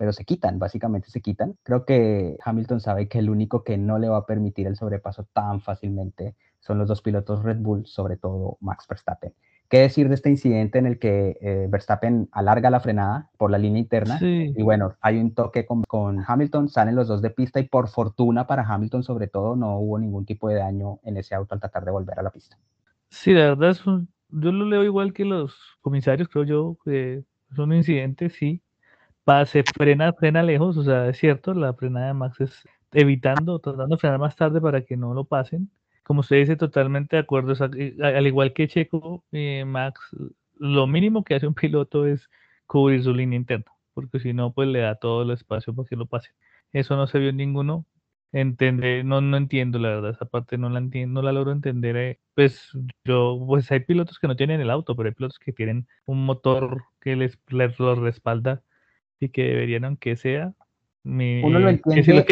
pero 0.00 0.14
se 0.14 0.24
quitan, 0.24 0.58
básicamente 0.58 1.10
se 1.10 1.20
quitan. 1.20 1.58
Creo 1.62 1.84
que 1.84 2.38
Hamilton 2.42 2.80
sabe 2.80 3.06
que 3.06 3.18
el 3.18 3.28
único 3.28 3.64
que 3.64 3.76
no 3.76 3.98
le 3.98 4.08
va 4.08 4.16
a 4.16 4.24
permitir 4.24 4.66
el 4.66 4.74
sobrepaso 4.74 5.28
tan 5.34 5.60
fácilmente 5.60 6.36
son 6.58 6.78
los 6.78 6.88
dos 6.88 7.02
pilotos 7.02 7.42
Red 7.42 7.58
Bull, 7.58 7.84
sobre 7.84 8.16
todo 8.16 8.56
Max 8.62 8.86
Verstappen. 8.88 9.34
¿Qué 9.68 9.80
decir 9.80 10.08
de 10.08 10.14
este 10.14 10.30
incidente 10.30 10.78
en 10.78 10.86
el 10.86 10.98
que 10.98 11.36
eh, 11.42 11.66
Verstappen 11.68 12.30
alarga 12.32 12.70
la 12.70 12.80
frenada 12.80 13.28
por 13.36 13.50
la 13.50 13.58
línea 13.58 13.78
interna? 13.78 14.18
Y 14.22 14.62
bueno, 14.62 14.94
hay 15.02 15.18
un 15.18 15.34
toque 15.34 15.66
con, 15.66 15.82
con, 15.82 16.24
Hamilton, 16.26 16.70
salen 16.70 16.94
los 16.96 17.06
dos 17.06 17.20
de 17.20 17.28
pista 17.28 17.60
y 17.60 17.68
por 17.68 17.88
fortuna 17.88 18.46
para 18.46 18.66
Hamilton 18.66 19.02
sobre 19.02 19.28
todo 19.28 19.54
no 19.54 19.76
hubo 19.80 19.98
ningún 19.98 20.24
tipo 20.24 20.48
de 20.48 20.54
daño 20.54 21.00
en 21.02 21.18
ese 21.18 21.34
auto 21.34 21.52
al 21.52 21.60
tratar 21.60 21.84
de 21.84 21.90
volver 21.90 22.18
a 22.18 22.22
la 22.22 22.30
pista. 22.30 22.56
Sí, 23.10 23.34
la 23.34 23.48
verdad 23.50 23.72
es 23.72 23.86
un, 23.86 24.08
yo 24.30 24.50
lo 24.50 24.64
leo 24.64 24.82
igual 24.82 25.12
que 25.12 25.26
los 25.26 25.54
comisarios, 25.82 26.30
creo 26.30 26.44
yo, 26.44 26.78
que 26.86 27.22
es 27.50 27.58
un 27.58 27.74
incidente, 27.74 28.30
sí, 28.30 28.62
se 29.46 29.62
frena, 29.62 30.12
frena 30.12 30.42
lejos, 30.42 30.76
o 30.76 30.82
sea, 30.82 31.08
es 31.08 31.18
cierto, 31.18 31.54
la 31.54 31.74
frenada 31.74 32.08
de 32.08 32.14
Max 32.14 32.40
es 32.40 32.68
evitando, 32.92 33.58
tratando 33.60 33.96
de 33.96 34.00
frenar 34.00 34.18
más 34.18 34.36
tarde 34.36 34.60
para 34.60 34.82
que 34.82 34.96
no 34.96 35.14
lo 35.14 35.24
pasen. 35.24 35.70
Como 36.02 36.20
usted 36.20 36.36
dice, 36.36 36.56
totalmente 36.56 37.16
de 37.16 37.22
acuerdo, 37.22 37.54
eh, 37.76 37.96
al 38.02 38.26
igual 38.26 38.52
que 38.52 38.66
Checo, 38.68 39.24
eh, 39.32 39.64
Max, 39.64 40.00
lo 40.56 40.86
mínimo 40.86 41.24
que 41.24 41.34
hace 41.36 41.46
un 41.46 41.54
piloto 41.54 42.06
es 42.06 42.28
cubrir 42.66 43.02
su 43.04 43.14
línea 43.14 43.38
interna, 43.38 43.70
porque 43.94 44.18
si 44.20 44.32
no, 44.32 44.52
pues 44.52 44.68
le 44.68 44.80
da 44.80 44.96
todo 44.96 45.22
el 45.22 45.30
espacio 45.30 45.74
para 45.74 45.88
que 45.88 45.96
lo 45.96 46.06
pase. 46.06 46.30
Eso 46.72 46.96
no 46.96 47.06
se 47.06 47.18
vio 47.18 47.30
en 47.30 47.36
ninguno. 47.36 47.86
Entender, 48.32 49.04
no, 49.04 49.20
no 49.20 49.36
entiendo 49.36 49.80
la 49.80 49.88
verdad, 49.88 50.10
esa 50.12 50.24
parte 50.24 50.56
no 50.56 50.68
la 50.70 50.78
entiendo, 50.78 51.20
no 51.20 51.26
la 51.26 51.32
logro 51.32 51.50
entender. 51.52 51.96
Eh, 51.96 52.20
pues 52.34 52.70
yo, 53.04 53.42
pues 53.46 53.70
hay 53.72 53.80
pilotos 53.80 54.18
que 54.20 54.28
no 54.28 54.36
tienen 54.36 54.60
el 54.60 54.70
auto, 54.70 54.94
pero 54.96 55.08
hay 55.08 55.14
pilotos 55.14 55.38
que 55.40 55.52
tienen 55.52 55.88
un 56.06 56.24
motor 56.24 56.84
que 57.00 57.16
les, 57.16 57.38
les 57.48 57.78
los 57.80 57.98
respalda 57.98 58.62
y 59.20 59.28
que 59.28 59.44
deberían, 59.44 59.84
aunque 59.84 60.16
sea, 60.16 60.52
uno 61.04 61.58
lo 61.58 61.68
entiende, 61.70 62.24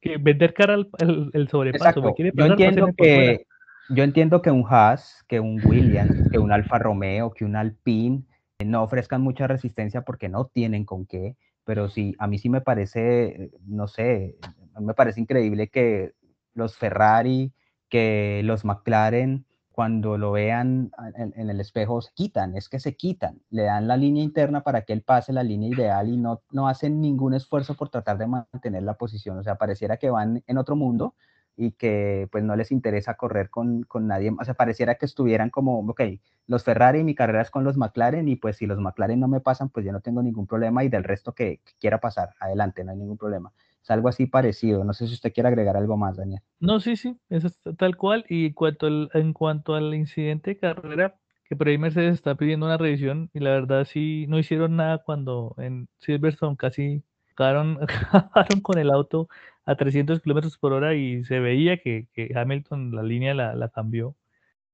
que, 0.00 0.16
vender 0.18 0.54
cara 0.54 0.74
al, 0.74 1.30
el, 1.32 1.48
sobrepaso. 1.48 2.14
yo, 2.16 2.44
entiendo 2.44 2.88
que, 2.96 3.46
yo 3.88 4.04
entiendo 4.04 4.42
que 4.42 4.50
un 4.50 4.64
Haas, 4.68 5.24
que 5.26 5.40
un 5.40 5.60
Williams, 5.64 6.30
que 6.30 6.38
un 6.38 6.52
Alfa 6.52 6.78
Romeo, 6.78 7.32
que 7.32 7.44
un 7.44 7.56
Alpine 7.56 8.22
no 8.64 8.82
ofrezcan 8.82 9.22
mucha 9.22 9.46
resistencia 9.46 10.02
porque 10.02 10.28
no 10.28 10.46
tienen 10.46 10.84
con 10.84 11.06
qué, 11.06 11.36
pero 11.64 11.88
sí, 11.88 12.14
a 12.18 12.26
mí 12.26 12.38
sí 12.38 12.48
me 12.48 12.60
parece, 12.60 13.50
no 13.66 13.88
sé, 13.88 14.36
me 14.80 14.94
parece 14.94 15.20
increíble 15.20 15.68
que 15.68 16.12
los 16.54 16.76
Ferrari, 16.76 17.52
que 17.88 18.42
los 18.44 18.64
McLaren, 18.64 19.46
cuando 19.80 20.18
lo 20.18 20.32
vean 20.32 20.92
en, 21.14 21.48
el 21.48 21.58
espejo 21.58 22.02
se 22.02 22.12
quitan, 22.12 22.54
es 22.54 22.68
que 22.68 22.78
se 22.78 22.96
quitan, 22.96 23.40
le 23.48 23.62
dan 23.62 23.88
la 23.88 23.96
línea 23.96 24.22
interna 24.22 24.62
para 24.62 24.82
que 24.82 24.92
él 24.92 25.00
pase 25.00 25.32
la 25.32 25.42
línea 25.42 25.70
ideal 25.70 26.06
y 26.10 26.18
no, 26.18 26.42
no 26.50 26.68
hacen 26.68 27.00
ningún 27.00 27.32
esfuerzo 27.32 27.76
por 27.76 27.88
tratar 27.88 28.18
de 28.18 28.26
mantener 28.26 28.82
la 28.82 28.98
posición, 28.98 29.38
o 29.38 29.42
sea, 29.42 29.54
pareciera 29.54 29.96
que 29.96 30.10
van 30.10 30.44
en 30.46 30.58
otro 30.58 30.76
mundo 30.76 31.14
y 31.56 31.72
que 31.72 32.28
pues 32.30 32.44
no 32.44 32.56
les 32.56 32.72
interesa 32.72 33.14
correr 33.14 33.48
con, 33.48 33.84
con 33.84 34.06
nadie, 34.06 34.30
o 34.38 34.44
sea, 34.44 34.52
pareciera 34.52 34.96
que 34.96 35.06
estuvieran 35.06 35.48
como, 35.48 35.78
ok, 35.78 36.02
los 36.46 36.62
Ferrari, 36.62 37.02
mi 37.02 37.14
carrera 37.14 37.40
es 37.40 37.50
con 37.50 37.64
los 37.64 37.78
McLaren 37.78 38.28
y 38.28 38.36
pues 38.36 38.58
si 38.58 38.66
los 38.66 38.78
McLaren 38.80 39.18
no 39.18 39.28
me 39.28 39.40
pasan, 39.40 39.70
pues 39.70 39.86
yo 39.86 39.92
no 39.92 40.02
tengo 40.02 40.22
ningún 40.22 40.46
problema 40.46 40.84
y 40.84 40.90
del 40.90 41.04
resto 41.04 41.32
que 41.32 41.62
quiera 41.80 42.00
pasar, 42.00 42.34
adelante, 42.38 42.84
no 42.84 42.90
hay 42.90 42.98
ningún 42.98 43.16
problema 43.16 43.50
es 43.82 43.90
algo 43.90 44.08
así 44.08 44.26
parecido. 44.26 44.84
No 44.84 44.92
sé 44.92 45.06
si 45.06 45.14
usted 45.14 45.32
quiere 45.32 45.48
agregar 45.48 45.76
algo 45.76 45.96
más, 45.96 46.16
Daniel. 46.16 46.42
No, 46.58 46.80
sí, 46.80 46.96
sí, 46.96 47.16
eso 47.28 47.46
es 47.48 47.58
tal 47.76 47.96
cual. 47.96 48.24
Y 48.28 48.46
en 48.46 48.52
cuanto 48.52 48.86
al, 48.86 49.10
en 49.14 49.32
cuanto 49.32 49.74
al 49.74 49.94
incidente 49.94 50.50
de 50.50 50.58
carrera, 50.58 51.16
que 51.44 51.56
por 51.56 51.68
ahí 51.68 51.78
Mercedes 51.78 52.14
está 52.14 52.36
pidiendo 52.36 52.66
una 52.66 52.76
revisión 52.76 53.30
y 53.32 53.40
la 53.40 53.50
verdad 53.50 53.84
sí 53.84 54.26
no 54.28 54.38
hicieron 54.38 54.76
nada 54.76 54.98
cuando 54.98 55.54
en 55.58 55.88
Silverstone 55.98 56.56
casi 56.56 57.02
acabaron, 57.32 57.78
con 58.62 58.78
el 58.78 58.90
auto 58.90 59.28
a 59.64 59.74
300 59.76 60.20
kilómetros 60.20 60.58
por 60.58 60.72
hora 60.72 60.94
y 60.94 61.24
se 61.24 61.40
veía 61.40 61.78
que, 61.78 62.08
que 62.12 62.32
Hamilton 62.36 62.94
la 62.94 63.02
línea 63.02 63.34
la, 63.34 63.54
la, 63.54 63.68
cambió. 63.68 64.14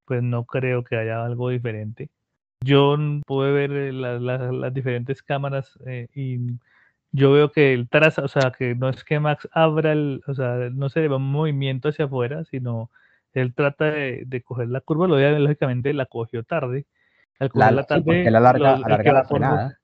Pues 0.05 0.23
no 0.23 0.45
creo 0.45 0.85
que 0.85 0.97
haya 0.97 1.25
algo 1.25 1.49
diferente. 1.51 2.11
Yo 2.61 2.97
pude 3.27 3.53
ver 3.53 3.73
eh, 3.73 3.93
las 3.93 4.75
diferentes 4.75 5.23
cámaras 5.23 5.79
eh, 5.87 6.09
y 6.15 6.39
yo 7.13 7.33
veo 7.33 7.51
que 7.53 7.73
el 7.73 7.89
traza, 7.89 8.23
o 8.23 8.29
sea, 8.29 8.53
que 8.57 8.75
no 8.75 8.89
es 8.89 9.05
que 9.05 9.21
Max 9.21 9.49
abra 9.53 9.93
el, 9.93 10.23
o 10.27 10.35
sea, 10.35 10.69
no 10.73 10.89
se 10.89 11.01
lleva 11.01 11.17
un 11.17 11.31
movimiento 11.31 11.89
hacia 11.89 12.05
afuera, 12.05 12.45
sino 12.45 12.91
él 13.33 13.55
trata 13.55 13.87
de, 13.87 14.25
de 14.27 14.43
coger 14.43 14.69
la 14.69 14.81
curva, 14.81 15.07
lo 15.07 15.19
lógicamente 15.39 15.93
la 15.93 16.07
cogió 16.07 16.43
tarde. 16.45 16.87
Al 17.39 17.51
coger 17.51 17.73
la, 17.73 17.85
tarde, 17.85 18.31
la 18.31 18.41
larga, 18.41 18.79
la 18.79 19.25
frenada. 19.25 19.79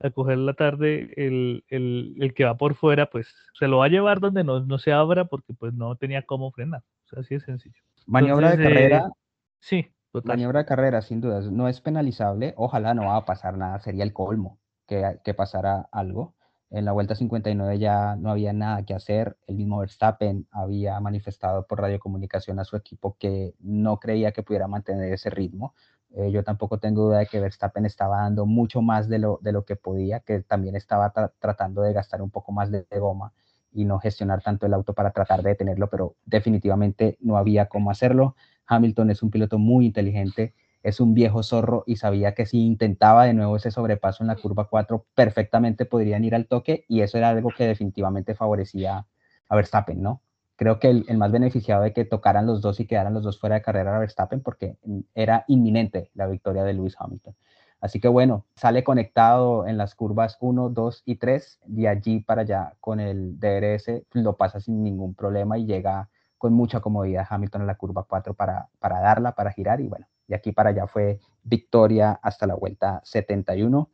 al 0.00 0.12
coger 0.14 0.38
la 0.38 0.54
tarde, 0.54 1.12
el, 1.16 1.64
el, 1.68 2.14
el, 2.18 2.34
que 2.34 2.44
va 2.44 2.56
por 2.56 2.74
fuera, 2.74 3.10
pues 3.10 3.34
se 3.52 3.68
lo 3.68 3.78
va 3.78 3.86
a 3.86 3.88
llevar 3.88 4.20
donde 4.20 4.44
no, 4.44 4.60
no 4.60 4.78
se 4.78 4.92
abra 4.92 5.26
porque 5.26 5.52
pues 5.52 5.74
no 5.74 5.96
tenía 5.96 6.22
cómo 6.22 6.50
frenar. 6.52 6.82
O 7.04 7.08
sea, 7.08 7.20
así 7.20 7.34
es 7.34 7.42
sencillo. 7.42 7.82
Maniobra 8.06 8.56
de 8.56 8.62
carrera. 8.62 8.98
Eh, 8.98 9.12
sí, 9.60 9.92
Maniobra 10.24 10.60
de 10.60 10.66
carrera, 10.66 11.02
sin 11.02 11.20
dudas, 11.20 11.50
no 11.50 11.68
es 11.68 11.82
penalizable. 11.82 12.54
Ojalá 12.56 12.94
no 12.94 13.06
va 13.06 13.16
a 13.16 13.24
pasar 13.26 13.58
nada, 13.58 13.78
sería 13.80 14.04
el 14.04 14.14
colmo 14.14 14.58
que, 14.86 15.18
que 15.22 15.34
pasara 15.34 15.88
algo 15.92 16.35
En 16.70 16.84
la 16.84 16.92
vuelta 16.92 17.14
59 17.14 17.78
ya 17.78 18.16
no 18.16 18.30
había 18.30 18.52
nada 18.52 18.84
que 18.84 18.94
hacer. 18.94 19.36
El 19.46 19.56
mismo 19.56 19.78
Verstappen 19.78 20.46
había 20.50 20.98
manifestado 21.00 21.66
por 21.66 21.80
radiocomunicación 21.80 22.58
a 22.58 22.64
su 22.64 22.76
equipo 22.76 23.16
que 23.18 23.54
no 23.60 23.98
creía 24.00 24.32
que 24.32 24.42
pudiera 24.42 24.66
mantener 24.66 25.12
ese 25.12 25.30
ritmo. 25.30 25.74
Eh, 26.10 26.30
yo 26.30 26.42
tampoco 26.44 26.78
tengo 26.78 27.02
duda 27.02 27.18
de 27.18 27.26
que 27.26 27.40
Verstappen 27.40 27.86
estaba 27.86 28.22
dando 28.22 28.46
mucho 28.46 28.82
más 28.82 29.08
de 29.08 29.18
lo, 29.18 29.38
de 29.42 29.52
lo 29.52 29.64
que 29.64 29.76
podía, 29.76 30.20
que 30.20 30.42
también 30.42 30.76
estaba 30.76 31.12
tratando 31.38 31.82
de 31.82 31.92
gastar 31.92 32.22
un 32.22 32.30
poco 32.30 32.52
más 32.52 32.70
de, 32.70 32.84
de 32.90 32.98
goma 32.98 33.32
y 33.72 33.84
no 33.84 33.98
gestionar 33.98 34.42
tanto 34.42 34.66
el 34.66 34.74
auto 34.74 34.94
para 34.94 35.10
tratar 35.10 35.42
de 35.42 35.50
detenerlo, 35.50 35.90
pero 35.90 36.16
definitivamente 36.24 37.18
no 37.20 37.36
había 37.36 37.66
cómo 37.66 37.90
hacerlo. 37.90 38.34
Hamilton 38.66 39.10
es 39.10 39.22
un 39.22 39.30
piloto 39.30 39.58
muy 39.58 39.86
inteligente, 39.86 40.54
es 40.86 41.00
un 41.00 41.14
viejo 41.14 41.42
zorro 41.42 41.82
y 41.84 41.96
sabía 41.96 42.32
que 42.32 42.46
si 42.46 42.64
intentaba 42.64 43.24
de 43.24 43.34
nuevo 43.34 43.56
ese 43.56 43.72
sobrepaso 43.72 44.22
en 44.22 44.28
la 44.28 44.36
curva 44.36 44.68
4, 44.68 45.04
perfectamente 45.16 45.84
podrían 45.84 46.22
ir 46.22 46.36
al 46.36 46.46
toque 46.46 46.84
y 46.86 47.00
eso 47.00 47.18
era 47.18 47.30
algo 47.30 47.50
que 47.50 47.66
definitivamente 47.66 48.36
favorecía 48.36 49.04
a 49.48 49.56
Verstappen, 49.56 50.00
¿no? 50.00 50.22
Creo 50.54 50.78
que 50.78 50.88
el, 50.90 51.18
más 51.18 51.32
beneficiado 51.32 51.82
de 51.82 51.92
que 51.92 52.04
tocaran 52.04 52.46
los 52.46 52.62
dos 52.62 52.78
y 52.78 52.86
quedaran 52.86 53.14
los 53.14 53.24
dos 53.24 53.40
fuera 53.40 53.56
de 53.56 53.62
carrera 53.62 53.90
era 53.90 53.98
Verstappen 53.98 54.40
porque 54.40 54.76
era 55.16 55.44
inminente 55.48 56.12
la 56.14 56.28
victoria 56.28 56.62
de 56.62 56.74
Lewis 56.74 56.94
Hamilton. 56.96 57.34
Así 57.80 57.98
que 57.98 58.06
bueno, 58.06 58.46
sale 58.54 58.84
conectado 58.84 59.66
en 59.66 59.78
las 59.78 59.96
curvas 59.96 60.38
1, 60.40 60.70
2 60.70 61.02
y 61.04 61.16
3, 61.16 61.60
de 61.66 61.88
allí 61.88 62.20
para 62.20 62.42
allá 62.42 62.74
con 62.78 63.00
el 63.00 63.40
DRS 63.40 64.02
lo 64.12 64.36
pasa 64.36 64.60
sin 64.60 64.84
ningún 64.84 65.16
problema 65.16 65.58
y 65.58 65.66
llega 65.66 66.08
con 66.38 66.52
mucha 66.52 66.78
comodidad 66.78 67.26
Hamilton 67.28 67.62
en 67.62 67.66
la 67.66 67.74
curva 67.74 68.04
4 68.08 68.34
para, 68.34 68.68
para 68.78 69.00
darla, 69.00 69.32
para 69.32 69.50
girar 69.50 69.80
y 69.80 69.88
bueno, 69.88 70.06
de 70.28 70.36
aquí 70.36 70.52
para 70.52 70.70
allá 70.70 70.86
fue 70.86 71.20
victoria 71.42 72.18
hasta 72.22 72.46
la 72.46 72.54
vuelta 72.54 73.00
71. 73.04 73.90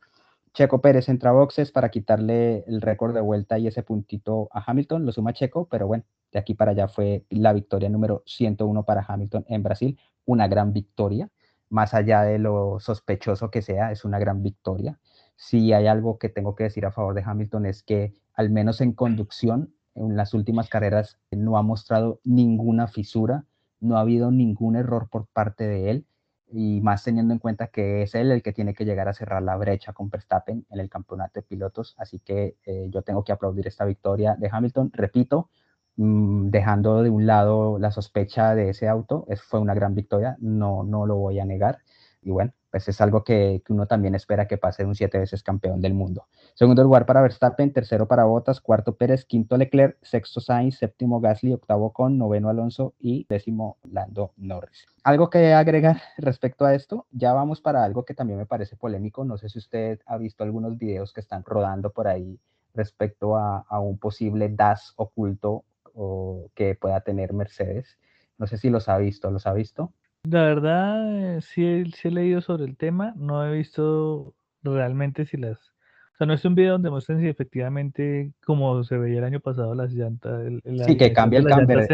Checo 0.54 0.80
Pérez 0.82 1.08
entra 1.08 1.30
a 1.30 1.32
boxes 1.32 1.72
para 1.72 1.90
quitarle 1.90 2.64
el 2.66 2.82
récord 2.82 3.14
de 3.14 3.20
vuelta 3.20 3.58
y 3.58 3.66
ese 3.66 3.82
puntito 3.82 4.48
a 4.52 4.62
Hamilton, 4.66 5.06
lo 5.06 5.12
suma 5.12 5.32
Checo, 5.32 5.66
pero 5.66 5.86
bueno, 5.86 6.04
de 6.30 6.38
aquí 6.38 6.54
para 6.54 6.72
allá 6.72 6.88
fue 6.88 7.24
la 7.30 7.52
victoria 7.52 7.88
número 7.88 8.22
101 8.26 8.84
para 8.84 9.04
Hamilton 9.06 9.46
en 9.48 9.62
Brasil, 9.62 9.98
una 10.26 10.48
gran 10.48 10.72
victoria, 10.72 11.30
más 11.70 11.94
allá 11.94 12.22
de 12.22 12.38
lo 12.38 12.80
sospechoso 12.80 13.50
que 13.50 13.62
sea, 13.62 13.92
es 13.92 14.04
una 14.04 14.18
gran 14.18 14.42
victoria. 14.42 14.98
Si 15.36 15.72
hay 15.72 15.86
algo 15.86 16.18
que 16.18 16.28
tengo 16.28 16.54
que 16.54 16.64
decir 16.64 16.84
a 16.84 16.92
favor 16.92 17.14
de 17.14 17.22
Hamilton 17.24 17.66
es 17.66 17.82
que 17.82 18.12
al 18.34 18.50
menos 18.50 18.82
en 18.82 18.92
conducción, 18.92 19.74
en 19.94 20.16
las 20.16 20.34
últimas 20.34 20.68
carreras 20.68 21.18
no 21.30 21.56
ha 21.56 21.62
mostrado 21.62 22.20
ninguna 22.24 22.88
fisura, 22.88 23.46
no 23.80 23.96
ha 23.96 24.00
habido 24.00 24.30
ningún 24.30 24.76
error 24.76 25.08
por 25.10 25.26
parte 25.26 25.66
de 25.66 25.90
él 25.90 26.06
y 26.52 26.80
más 26.82 27.02
teniendo 27.04 27.32
en 27.32 27.38
cuenta 27.40 27.68
que 27.68 28.02
es 28.02 28.14
él 28.14 28.30
el 28.30 28.42
que 28.42 28.52
tiene 28.52 28.74
que 28.74 28.84
llegar 28.84 29.08
a 29.08 29.14
cerrar 29.14 29.42
la 29.42 29.56
brecha 29.56 29.92
con 29.92 30.10
Verstappen 30.10 30.66
en 30.70 30.80
el 30.80 30.90
campeonato 30.90 31.40
de 31.40 31.42
pilotos. 31.42 31.94
Así 31.98 32.18
que 32.20 32.56
eh, 32.66 32.88
yo 32.90 33.02
tengo 33.02 33.24
que 33.24 33.32
aplaudir 33.32 33.66
esta 33.66 33.84
victoria 33.84 34.36
de 34.36 34.48
Hamilton. 34.52 34.90
Repito, 34.92 35.50
mm, 35.96 36.50
dejando 36.50 37.02
de 37.02 37.10
un 37.10 37.26
lado 37.26 37.78
la 37.78 37.90
sospecha 37.90 38.54
de 38.54 38.70
ese 38.70 38.88
auto, 38.88 39.26
fue 39.48 39.60
una 39.60 39.74
gran 39.74 39.94
victoria, 39.94 40.36
no, 40.40 40.84
no 40.84 41.06
lo 41.06 41.16
voy 41.16 41.40
a 41.40 41.44
negar. 41.46 41.78
Y 42.22 42.30
bueno, 42.30 42.52
pues 42.72 42.88
es 42.88 43.02
algo 43.02 43.22
que, 43.22 43.62
uno 43.68 43.86
también 43.86 44.14
espera 44.14 44.48
que 44.48 44.56
pase 44.56 44.86
un 44.86 44.94
siete 44.94 45.18
veces 45.18 45.42
campeón 45.42 45.82
del 45.82 45.92
mundo. 45.92 46.26
Segundo 46.54 46.82
lugar 46.82 47.04
para 47.04 47.20
Verstappen, 47.20 47.70
tercero 47.70 48.08
para 48.08 48.24
Bottas, 48.24 48.62
cuarto 48.62 48.96
Pérez, 48.96 49.26
quinto 49.26 49.58
Leclerc, 49.58 49.98
sexto 50.00 50.40
Sainz, 50.40 50.78
séptimo 50.78 51.20
Gasly, 51.20 51.52
octavo 51.52 51.92
Con, 51.92 52.16
noveno 52.16 52.48
Alonso 52.48 52.94
y 52.98 53.26
décimo 53.28 53.76
Lando 53.84 54.32
Norris. 54.38 54.86
Algo 55.04 55.28
que 55.28 55.52
agregar 55.52 56.00
respecto 56.16 56.64
a 56.64 56.74
esto, 56.74 57.06
ya 57.10 57.34
vamos 57.34 57.60
para 57.60 57.84
algo 57.84 58.06
que 58.06 58.14
también 58.14 58.38
me 58.38 58.46
parece 58.46 58.74
polémico. 58.74 59.22
No 59.26 59.36
sé 59.36 59.50
si 59.50 59.58
usted 59.58 60.00
ha 60.06 60.16
visto 60.16 60.42
algunos 60.42 60.78
videos 60.78 61.12
que 61.12 61.20
están 61.20 61.44
rodando 61.44 61.90
por 61.90 62.08
ahí 62.08 62.40
respecto 62.72 63.36
a, 63.36 63.66
un 63.80 63.98
posible 63.98 64.48
DAS 64.48 64.94
oculto 64.96 65.64
o 65.92 66.48
que 66.54 66.74
pueda 66.74 67.02
tener 67.02 67.34
Mercedes. 67.34 67.98
No 68.38 68.46
sé 68.46 68.56
si 68.56 68.70
los 68.70 68.88
ha 68.88 68.96
visto, 68.96 69.30
¿los 69.30 69.46
ha 69.46 69.52
visto? 69.52 69.92
La 70.24 70.44
verdad, 70.44 71.36
eh, 71.38 71.40
sí, 71.42 71.64
he- 71.64 72.10
leído 72.10 72.40
sobre 72.40 72.64
el 72.64 72.76
tema, 72.76 73.12
no 73.16 73.44
he 73.46 73.56
visto 73.56 74.34
realmente 74.62 75.26
si 75.26 75.36
las... 75.36 75.58
O 75.58 76.16
sea, 76.18 76.26
no 76.26 76.34
es 76.34 76.44
un 76.44 76.54
video 76.54 76.72
donde 76.72 76.90
muestren 76.90 77.20
si 77.20 77.26
efectivamente, 77.28 78.32
como 78.44 78.84
se 78.84 78.96
veía 78.98 79.18
el 79.18 79.24
año 79.24 79.40
pasado, 79.40 79.74
las 79.74 79.92
llantas... 79.92 80.44
Sí, 80.86 80.96
que 80.96 81.12
cambia 81.12 81.40
el 81.40 81.46
camber. 81.46 81.88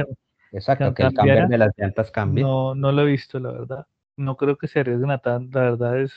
Exacto, 0.52 0.94
que 0.94 1.04
el 1.04 1.14
camber 1.14 1.48
de 1.48 1.58
las 1.58 1.70
llantas 1.78 2.10
cambie. 2.10 2.44
No, 2.44 2.74
no 2.74 2.92
lo 2.92 3.02
he 3.02 3.06
visto, 3.06 3.38
la 3.40 3.52
verdad. 3.52 3.86
No 4.16 4.36
creo 4.36 4.58
que 4.58 4.68
se 4.68 4.80
arriesguen 4.80 5.10
a 5.10 5.18
tan, 5.18 5.50
la 5.50 5.60
verdad 5.62 6.00
es 6.00 6.12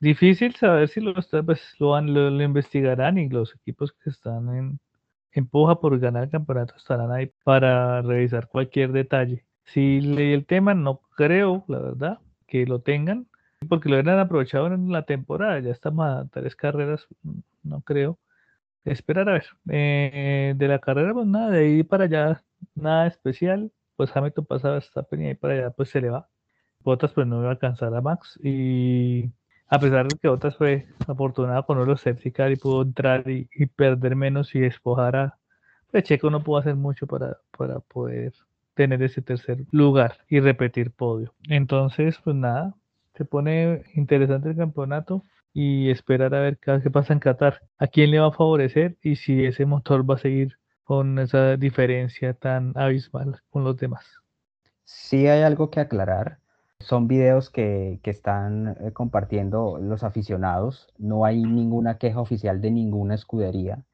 difícil 0.00 0.54
saber 0.56 0.88
si 0.88 1.00
lo, 1.00 1.14
pues, 1.46 1.74
lo, 1.78 1.90
van- 1.90 2.12
lo, 2.12 2.28
lo 2.28 2.42
investigarán 2.42 3.16
y 3.16 3.28
los 3.28 3.54
equipos 3.54 3.92
que 3.92 4.10
están 4.10 4.54
en 4.54 4.80
empuja 5.32 5.80
por 5.80 5.98
ganar 6.00 6.24
el 6.24 6.30
campeonato 6.30 6.76
estarán 6.76 7.10
ahí 7.12 7.30
para 7.44 8.02
revisar 8.02 8.48
cualquier 8.48 8.92
detalle. 8.92 9.44
Si 9.64 10.00
leí 10.00 10.32
el 10.32 10.46
tema, 10.46 10.74
no 10.74 11.00
creo, 11.16 11.64
la 11.68 11.78
verdad, 11.78 12.18
que 12.46 12.66
lo 12.66 12.80
tengan, 12.80 13.26
porque 13.68 13.88
lo 13.88 13.96
hubieran 13.96 14.18
aprovechado 14.18 14.66
en 14.68 14.92
la 14.92 15.04
temporada. 15.04 15.58
Ya 15.60 15.70
estamos 15.72 16.06
a 16.06 16.28
tres 16.30 16.56
carreras, 16.56 17.06
no 17.62 17.80
creo. 17.82 18.18
Esperar 18.84 19.28
a 19.28 19.32
ver. 19.34 19.46
Eh, 19.70 20.54
de 20.56 20.68
la 20.68 20.78
carrera, 20.78 21.14
pues 21.14 21.26
nada, 21.26 21.50
de 21.50 21.58
ahí 21.60 21.82
para 21.82 22.04
allá, 22.04 22.44
nada 22.74 23.06
especial. 23.06 23.72
Pues 23.96 24.14
Hamilton 24.14 24.46
pasa 24.46 24.76
esta 24.78 25.06
y 25.12 25.24
ahí 25.26 25.34
para 25.34 25.54
allá, 25.54 25.70
pues 25.70 25.90
se 25.90 26.00
le 26.00 26.10
va. 26.10 26.28
Botas, 26.80 27.12
pues 27.12 27.26
no 27.26 27.38
iba 27.40 27.48
a 27.48 27.52
alcanzar 27.52 27.94
a 27.94 28.00
Max. 28.02 28.38
Y 28.42 29.30
a 29.68 29.78
pesar 29.78 30.08
de 30.08 30.18
que 30.18 30.28
Botas 30.28 30.56
fue 30.56 30.86
afortunado 31.08 31.64
con 31.66 31.84
los 31.86 32.00
septicar 32.00 32.52
y 32.52 32.56
pudo 32.56 32.82
entrar 32.82 33.28
y, 33.30 33.46
perder 33.76 34.16
menos 34.16 34.54
y 34.54 34.60
despojar 34.60 35.16
a. 35.16 35.38
Pues 35.90 36.04
Checo 36.04 36.30
no 36.30 36.42
pudo 36.42 36.58
hacer 36.58 36.76
mucho 36.76 37.06
para, 37.06 37.38
para 37.56 37.80
poder 37.80 38.34
tener 38.74 39.02
ese 39.02 39.22
tercer 39.22 39.64
lugar 39.70 40.18
y 40.28 40.40
repetir 40.40 40.90
podio. 40.90 41.34
Entonces, 41.48 42.18
pues 42.22 42.36
nada, 42.36 42.74
se 43.14 43.24
pone 43.24 43.82
interesante 43.94 44.50
el 44.50 44.56
campeonato 44.56 45.22
y 45.52 45.90
esperar 45.90 46.34
a 46.34 46.40
ver 46.40 46.58
qué 46.58 46.90
pasa 46.90 47.12
en 47.12 47.20
Qatar, 47.20 47.62
a 47.78 47.86
quién 47.86 48.10
le 48.10 48.18
va 48.18 48.28
a 48.28 48.32
favorecer 48.32 48.96
y 49.02 49.16
si 49.16 49.44
ese 49.44 49.66
motor 49.66 50.08
va 50.08 50.16
a 50.16 50.18
seguir 50.18 50.58
con 50.82 51.18
esa 51.18 51.56
diferencia 51.56 52.34
tan 52.34 52.72
abismal 52.76 53.40
con 53.50 53.64
los 53.64 53.76
demás. 53.76 54.04
Sí 54.84 55.28
hay 55.28 55.42
algo 55.42 55.70
que 55.70 55.80
aclarar. 55.80 56.38
Son 56.80 57.08
videos 57.08 57.50
que, 57.50 58.00
que 58.02 58.10
están 58.10 58.76
eh, 58.80 58.92
compartiendo 58.92 59.78
los 59.80 60.02
aficionados. 60.02 60.88
No 60.98 61.24
hay 61.24 61.42
ninguna 61.42 61.96
queja 61.98 62.20
oficial 62.20 62.60
de 62.60 62.70
ninguna 62.70 63.14
escudería. 63.14 63.84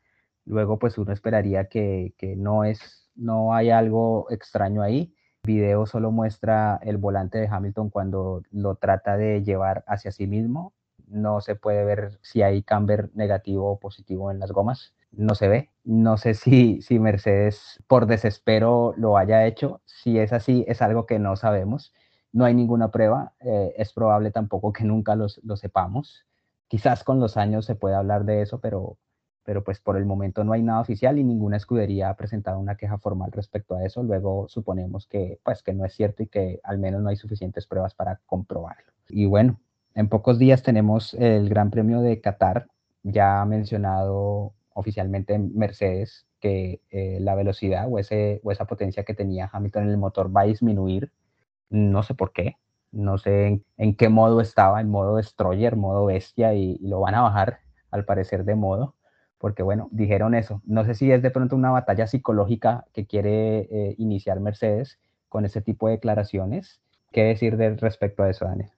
Luego, 0.46 0.78
pues 0.78 0.98
uno 0.98 1.12
esperaría 1.12 1.66
que, 1.68 2.14
que 2.18 2.34
no 2.34 2.64
es 2.64 3.09
no 3.20 3.54
hay 3.54 3.70
algo 3.70 4.26
extraño 4.30 4.82
ahí. 4.82 5.14
El 5.44 5.54
video 5.54 5.86
solo 5.86 6.10
muestra 6.10 6.80
el 6.82 6.96
volante 6.96 7.38
de 7.38 7.48
Hamilton 7.48 7.90
cuando 7.90 8.42
lo 8.50 8.74
trata 8.76 9.16
de 9.16 9.42
llevar 9.42 9.84
hacia 9.86 10.10
sí 10.10 10.26
mismo. 10.26 10.72
No 11.06 11.40
se 11.40 11.54
puede 11.54 11.84
ver 11.84 12.18
si 12.22 12.42
hay 12.42 12.62
camber 12.62 13.10
negativo 13.14 13.70
o 13.70 13.78
positivo 13.78 14.30
en 14.30 14.38
las 14.38 14.52
gomas. 14.52 14.94
No 15.12 15.34
se 15.34 15.48
ve. 15.48 15.70
No 15.84 16.16
sé 16.16 16.34
si, 16.34 16.82
si 16.82 16.98
Mercedes 16.98 17.82
por 17.86 18.06
desespero 18.06 18.94
lo 18.96 19.18
haya 19.18 19.46
hecho. 19.46 19.82
Si 19.84 20.18
es 20.18 20.32
así, 20.32 20.64
es 20.66 20.82
algo 20.82 21.06
que 21.06 21.18
no 21.18 21.36
sabemos. 21.36 21.92
No 22.32 22.44
hay 22.44 22.54
ninguna 22.54 22.90
prueba. 22.90 23.34
Eh, 23.40 23.74
es 23.76 23.92
probable 23.92 24.30
tampoco 24.30 24.72
que 24.72 24.84
nunca 24.84 25.14
lo 25.16 25.56
sepamos. 25.56 26.24
Quizás 26.68 27.04
con 27.04 27.20
los 27.20 27.36
años 27.36 27.66
se 27.66 27.74
pueda 27.74 27.98
hablar 27.98 28.24
de 28.24 28.42
eso, 28.42 28.60
pero 28.60 28.96
pero 29.50 29.64
pues 29.64 29.80
por 29.80 29.96
el 29.96 30.06
momento 30.06 30.44
no 30.44 30.52
hay 30.52 30.62
nada 30.62 30.78
oficial 30.78 31.18
y 31.18 31.24
ninguna 31.24 31.56
escudería 31.56 32.08
ha 32.08 32.14
presentado 32.14 32.60
una 32.60 32.76
queja 32.76 32.98
formal 32.98 33.32
respecto 33.32 33.74
a 33.74 33.84
eso. 33.84 34.00
Luego 34.04 34.46
suponemos 34.46 35.08
que 35.08 35.40
pues 35.42 35.64
que 35.64 35.74
no 35.74 35.84
es 35.84 35.92
cierto 35.92 36.22
y 36.22 36.28
que 36.28 36.60
al 36.62 36.78
menos 36.78 37.02
no 37.02 37.08
hay 37.08 37.16
suficientes 37.16 37.66
pruebas 37.66 37.92
para 37.92 38.20
comprobarlo. 38.26 38.92
Y 39.08 39.26
bueno, 39.26 39.58
en 39.96 40.08
pocos 40.08 40.38
días 40.38 40.62
tenemos 40.62 41.14
el 41.14 41.48
Gran 41.48 41.72
Premio 41.72 42.00
de 42.00 42.20
Qatar, 42.20 42.68
ya 43.02 43.42
ha 43.42 43.44
mencionado 43.44 44.52
oficialmente 44.72 45.36
Mercedes 45.40 46.28
que 46.38 46.80
eh, 46.92 47.18
la 47.20 47.34
velocidad 47.34 47.88
o, 47.90 47.98
ese, 47.98 48.40
o 48.44 48.52
esa 48.52 48.66
potencia 48.66 49.02
que 49.02 49.14
tenía 49.14 49.50
Hamilton 49.52 49.82
en 49.82 49.88
el 49.88 49.98
motor 49.98 50.30
va 50.30 50.42
a 50.42 50.44
disminuir. 50.44 51.10
No 51.70 52.04
sé 52.04 52.14
por 52.14 52.32
qué, 52.32 52.54
no 52.92 53.18
sé 53.18 53.64
en, 53.78 53.96
qué 53.96 54.08
modo 54.10 54.40
estaba, 54.42 54.80
en 54.80 54.90
modo 54.90 55.16
destroyer, 55.16 55.74
modo 55.74 56.04
bestia, 56.06 56.54
y 56.54 56.78
lo 56.78 57.00
van 57.00 57.16
a 57.16 57.22
bajar 57.22 57.58
al 57.90 58.04
parecer 58.04 58.44
de 58.44 58.54
modo 58.54 58.94
porque 59.40 59.62
bueno, 59.62 59.88
dijeron 59.90 60.34
eso. 60.34 60.60
No 60.66 60.84
sé 60.84 60.94
si 60.94 61.10
es 61.10 61.22
de 61.22 61.30
pronto 61.30 61.56
una 61.56 61.70
batalla 61.70 62.06
psicológica 62.06 62.84
que 62.92 63.06
quiere 63.06 63.60
eh, 63.70 63.94
iniciar 63.96 64.38
Mercedes 64.38 65.00
con 65.30 65.46
ese 65.46 65.62
tipo 65.62 65.88
de 65.88 65.94
declaraciones. 65.94 66.82
¿Qué 67.10 67.24
decir 67.24 67.56
de 67.56 67.74
respecto 67.76 68.22
a 68.22 68.28
eso, 68.28 68.44
Daniel? 68.44 68.70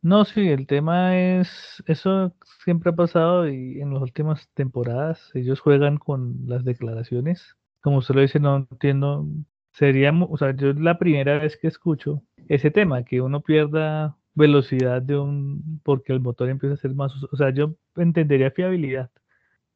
No, 0.00 0.24
sí, 0.24 0.48
el 0.48 0.68
tema 0.68 1.18
es, 1.18 1.82
eso 1.88 2.32
siempre 2.62 2.90
ha 2.90 2.94
pasado 2.94 3.48
y 3.48 3.80
en 3.80 3.92
las 3.92 4.00
últimas 4.00 4.48
temporadas 4.54 5.32
ellos 5.34 5.58
juegan 5.58 5.98
con 5.98 6.46
las 6.46 6.64
declaraciones. 6.64 7.56
Como 7.80 7.98
usted 7.98 8.14
lo 8.14 8.20
dice, 8.20 8.38
no 8.38 8.68
entiendo, 8.70 9.26
sería, 9.72 10.12
o 10.12 10.36
sea, 10.36 10.54
yo 10.54 10.70
es 10.70 10.78
la 10.78 10.98
primera 10.98 11.40
vez 11.40 11.56
que 11.56 11.66
escucho 11.66 12.22
ese 12.48 12.70
tema, 12.70 13.02
que 13.02 13.20
uno 13.20 13.40
pierda 13.40 14.16
velocidad 14.34 15.02
de 15.02 15.18
un, 15.18 15.80
porque 15.82 16.12
el 16.12 16.20
motor 16.20 16.48
empieza 16.48 16.74
a 16.74 16.78
ser 16.78 16.94
más, 16.94 17.12
o 17.32 17.36
sea, 17.36 17.50
yo 17.50 17.74
entendería 17.96 18.52
fiabilidad, 18.52 19.10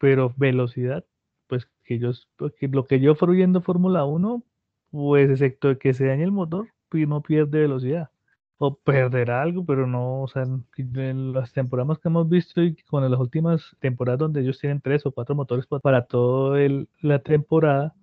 pero 0.03 0.35
velocidad, 0.37 1.05
pues 1.47 1.69
que 1.85 1.95
ellos, 1.95 2.29
porque 2.37 2.67
lo 2.67 2.87
que 2.87 2.99
yo 2.99 3.15
fui 3.15 3.37
viendo 3.37 3.63
Fórmula 3.63 4.05
1, 4.05 4.43
pues 4.91 5.31
excepto 5.31 5.79
que 5.79 5.95
se 5.95 6.07
dañe 6.07 6.25
el 6.25 6.33
motor, 6.33 6.71
pues 6.89 7.07
no 7.07 7.23
pierde 7.23 7.61
velocidad. 7.61 8.11
O 8.59 8.75
perderá 8.75 9.43
algo, 9.43 9.65
pero 9.65 9.87
no, 9.87 10.23
o 10.23 10.27
sea, 10.27 10.43
en 10.43 11.33
las 11.33 11.53
temporadas 11.53 12.01
que 12.01 12.09
hemos 12.09 12.29
visto 12.29 12.61
y 12.65 12.75
con 12.91 13.09
las 13.09 13.21
últimas 13.21 13.77
temporadas 13.79 14.19
donde 14.19 14.41
ellos 14.41 14.59
tienen 14.59 14.81
tres 14.81 15.07
o 15.07 15.13
cuatro 15.13 15.37
motores 15.37 15.67
para 15.69 16.05
toda 16.07 16.59
la 17.01 17.21
temporada, 17.21 17.95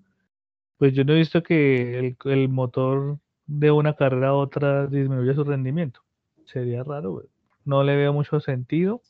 pues 0.78 0.94
yo 0.94 1.04
no 1.04 1.12
he 1.12 1.18
visto 1.18 1.44
que 1.44 2.16
el, 2.24 2.50
motor 2.50 3.20
de 3.46 3.72
una 3.72 3.96
carrera 3.96 4.30
a 4.30 4.36
otra 4.36 4.88
disminuya 4.88 5.34
su 5.34 5.44
rendimiento. 5.44 6.00
Sería 6.46 6.82
raro, 6.82 7.24
no 7.66 7.84
le 7.84 7.98
veo 7.98 8.14
mucho 8.14 8.40
sentido. 8.40 9.02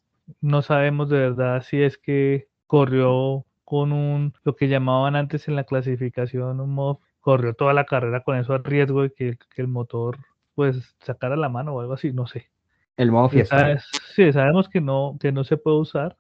No 0.42 0.64
sabemos 0.64 1.10
de 1.10 1.20
verdad 1.20 1.64
si 1.64 1.84
es 1.84 1.98
que 2.00 2.49
corrió 2.70 3.48
con 3.66 3.92
un, 3.92 4.36
lo 4.44 4.56
que 4.56 4.68
llamaban 4.68 5.16
antes 5.16 5.48
en 5.48 5.56
la 5.56 5.64
clasificación, 5.64 6.60
un 6.60 6.70
modo, 6.70 7.00
corrió 7.20 7.56
toda 7.56 7.74
la 7.74 7.86
carrera 7.86 8.22
con 8.24 8.38
eso 8.38 8.54
a 8.54 8.60
riesgo 8.60 9.02
de 9.02 9.12
que, 9.12 9.38
el 9.56 9.68
motor 9.68 10.20
pues 10.54 10.96
sacara 11.00 11.36
la 11.36 11.50
mano 11.50 11.74
o 11.74 11.82
algo 11.82 11.94
así, 11.94 12.14
no 12.14 12.28
sé. 12.28 12.52
El 12.96 13.12
modo 13.12 13.30
fiesta. 13.30 13.80
Sí, 14.14 14.32
sabemos 14.32 14.70
que 14.70 14.82
no, 14.82 15.18
que 15.20 15.32
no 15.32 15.44
se 15.44 15.58
puede 15.58 15.78
usar 15.78 16.16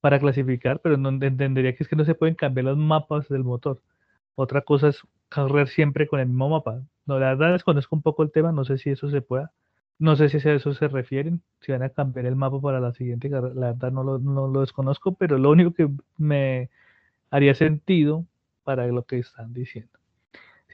para 0.00 0.20
clasificar, 0.20 0.78
pero 0.78 0.96
no 0.96 1.08
entendería 1.08 1.74
que 1.74 1.82
es 1.82 1.88
que 1.88 1.96
no 1.96 2.04
se 2.04 2.14
pueden 2.14 2.36
cambiar 2.36 2.66
los 2.66 2.78
mapas 2.78 3.28
del 3.28 3.42
motor. 3.42 3.82
Otra 4.36 4.60
cosa 4.60 4.88
es 4.88 5.00
correr 5.28 5.66
siempre 5.66 6.06
con 6.06 6.20
el 6.20 6.28
mismo 6.28 6.50
mapa. 6.50 6.82
No, 7.04 7.18
la 7.18 7.34
verdad 7.34 7.50
desconozco 7.50 7.96
un 7.96 8.02
poco 8.02 8.22
el 8.22 8.30
tema, 8.30 8.52
no 8.52 8.64
sé 8.64 8.78
si 8.78 8.90
eso 8.90 9.10
se 9.10 9.22
pueda. 9.22 9.50
No 9.98 10.16
sé 10.16 10.28
si 10.28 10.36
a 10.48 10.54
eso 10.54 10.74
se 10.74 10.88
refieren, 10.88 11.42
si 11.60 11.72
van 11.72 11.82
a 11.82 11.90
cambiar 11.90 12.26
el 12.26 12.36
mapa 12.36 12.60
para 12.60 12.80
la 12.80 12.92
siguiente 12.92 13.30
carrera. 13.30 13.54
La 13.54 13.66
verdad 13.72 13.92
no 13.92 14.02
lo, 14.02 14.18
no 14.18 14.48
lo 14.48 14.60
desconozco, 14.60 15.14
pero 15.14 15.38
lo 15.38 15.50
único 15.50 15.72
que 15.72 15.88
me 16.18 16.70
haría 17.30 17.54
sentido 17.54 18.26
para 18.64 18.86
lo 18.86 19.04
que 19.04 19.18
están 19.18 19.52
diciendo. 19.52 19.98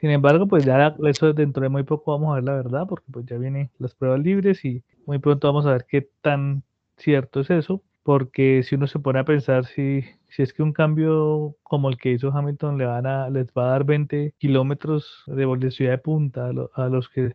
Sin 0.01 0.11
embargo, 0.11 0.47
pues 0.49 0.65
ya 0.65 0.97
eso 1.07 1.35
dentro 1.35 1.63
de 1.63 1.69
muy 1.69 1.83
poco 1.83 2.13
vamos 2.13 2.33
a 2.33 2.37
ver 2.37 2.45
la 2.45 2.55
verdad, 2.55 2.87
porque 2.89 3.07
pues 3.13 3.27
ya 3.27 3.37
vienen 3.37 3.71
las 3.79 3.95
pruebas 3.95 4.21
libres 4.21 4.65
y 4.65 4.83
muy 5.05 5.19
pronto 5.19 5.49
vamos 5.49 5.67
a 5.67 5.73
ver 5.73 5.85
qué 5.87 6.09
tan 6.23 6.63
cierto 6.97 7.41
es 7.41 7.51
eso, 7.51 7.83
porque 8.03 8.63
si 8.63 8.77
uno 8.77 8.87
se 8.87 8.99
pone 8.99 9.19
a 9.19 9.25
pensar 9.25 9.67
si, 9.67 10.03
si 10.29 10.43
es 10.43 10.55
que 10.55 10.63
un 10.63 10.73
cambio 10.73 11.55
como 11.63 11.91
el 11.91 11.99
que 11.99 12.13
hizo 12.13 12.31
Hamilton 12.31 12.79
le 12.79 12.87
van 12.87 13.07
a, 13.07 13.29
les 13.29 13.49
va 13.49 13.67
a 13.67 13.71
dar 13.73 13.85
20 13.85 14.35
kilómetros 14.39 15.25
de 15.27 15.71
ciudad 15.71 15.93
de 15.93 15.99
punta 15.99 16.51
a, 16.75 16.89
los 16.89 17.09
que 17.11 17.35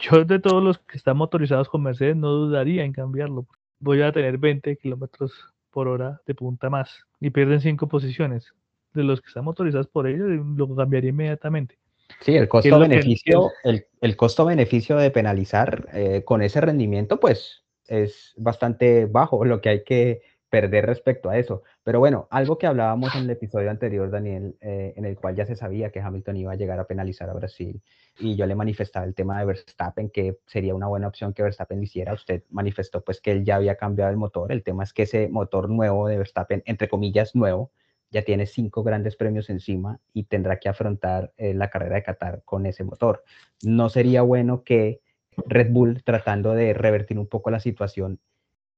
yo 0.00 0.24
de 0.24 0.38
todos 0.38 0.62
los 0.62 0.78
que 0.78 0.96
están 0.96 1.16
motorizados 1.16 1.68
con 1.68 1.82
Mercedes 1.82 2.16
no 2.16 2.30
dudaría 2.30 2.84
en 2.84 2.92
cambiarlo. 2.92 3.46
Voy 3.78 4.02
a 4.02 4.12
tener 4.12 4.38
20 4.38 4.76
kilómetros 4.76 5.32
por 5.70 5.88
hora 5.88 6.20
de 6.26 6.34
punta 6.34 6.68
más 6.70 7.04
y 7.20 7.30
pierden 7.30 7.60
5 7.60 7.88
posiciones. 7.88 8.52
De 8.92 9.04
los 9.04 9.20
que 9.20 9.28
están 9.28 9.44
motorizados 9.44 9.86
por 9.86 10.08
ellos, 10.08 10.28
lo 10.56 10.74
cambiaría 10.74 11.10
inmediatamente. 11.10 11.78
Sí, 12.20 12.34
el 12.34 12.48
costo-beneficio 12.48 13.52
el, 13.62 13.86
el 14.00 14.16
costo-beneficio 14.16 14.96
de 14.96 15.12
penalizar 15.12 15.88
eh, 15.92 16.24
con 16.24 16.42
ese 16.42 16.60
rendimiento, 16.60 17.20
pues 17.20 17.62
es 17.86 18.34
bastante 18.36 19.06
bajo 19.06 19.44
lo 19.44 19.60
que 19.60 19.68
hay 19.68 19.84
que 19.84 20.22
perder 20.50 20.84
respecto 20.86 21.30
a 21.30 21.38
eso. 21.38 21.62
Pero 21.84 22.00
bueno, 22.00 22.26
algo 22.30 22.58
que 22.58 22.66
hablábamos 22.66 23.14
en 23.14 23.22
el 23.22 23.30
episodio 23.30 23.70
anterior, 23.70 24.10
Daniel, 24.10 24.56
eh, 24.60 24.92
en 24.96 25.04
el 25.04 25.16
cual 25.16 25.36
ya 25.36 25.46
se 25.46 25.54
sabía 25.56 25.90
que 25.90 26.00
Hamilton 26.00 26.36
iba 26.36 26.52
a 26.52 26.56
llegar 26.56 26.78
a 26.80 26.86
penalizar 26.86 27.30
a 27.30 27.34
Brasil 27.34 27.80
y 28.18 28.36
yo 28.36 28.46
le 28.46 28.56
manifestaba 28.56 29.06
el 29.06 29.14
tema 29.14 29.38
de 29.38 29.46
Verstappen, 29.46 30.10
que 30.10 30.38
sería 30.46 30.74
una 30.74 30.88
buena 30.88 31.06
opción 31.06 31.32
que 31.32 31.42
Verstappen 31.42 31.82
hiciera. 31.82 32.12
Usted 32.12 32.42
manifestó 32.50 33.02
pues 33.02 33.20
que 33.20 33.30
él 33.30 33.44
ya 33.44 33.56
había 33.56 33.76
cambiado 33.76 34.10
el 34.10 34.16
motor. 34.16 34.50
El 34.52 34.64
tema 34.64 34.82
es 34.82 34.92
que 34.92 35.04
ese 35.04 35.28
motor 35.28 35.70
nuevo 35.70 36.08
de 36.08 36.18
Verstappen, 36.18 36.62
entre 36.66 36.88
comillas 36.88 37.34
nuevo, 37.34 37.70
ya 38.10 38.22
tiene 38.22 38.46
cinco 38.46 38.82
grandes 38.82 39.14
premios 39.14 39.50
encima 39.50 40.00
y 40.12 40.24
tendrá 40.24 40.58
que 40.58 40.68
afrontar 40.68 41.32
eh, 41.36 41.54
la 41.54 41.70
carrera 41.70 41.94
de 41.94 42.02
Qatar 42.02 42.42
con 42.44 42.66
ese 42.66 42.82
motor. 42.82 43.22
No 43.62 43.88
sería 43.88 44.22
bueno 44.22 44.64
que 44.64 45.00
Red 45.46 45.70
Bull, 45.70 46.02
tratando 46.02 46.52
de 46.54 46.74
revertir 46.74 47.18
un 47.18 47.28
poco 47.28 47.50
la 47.50 47.60
situación, 47.60 48.18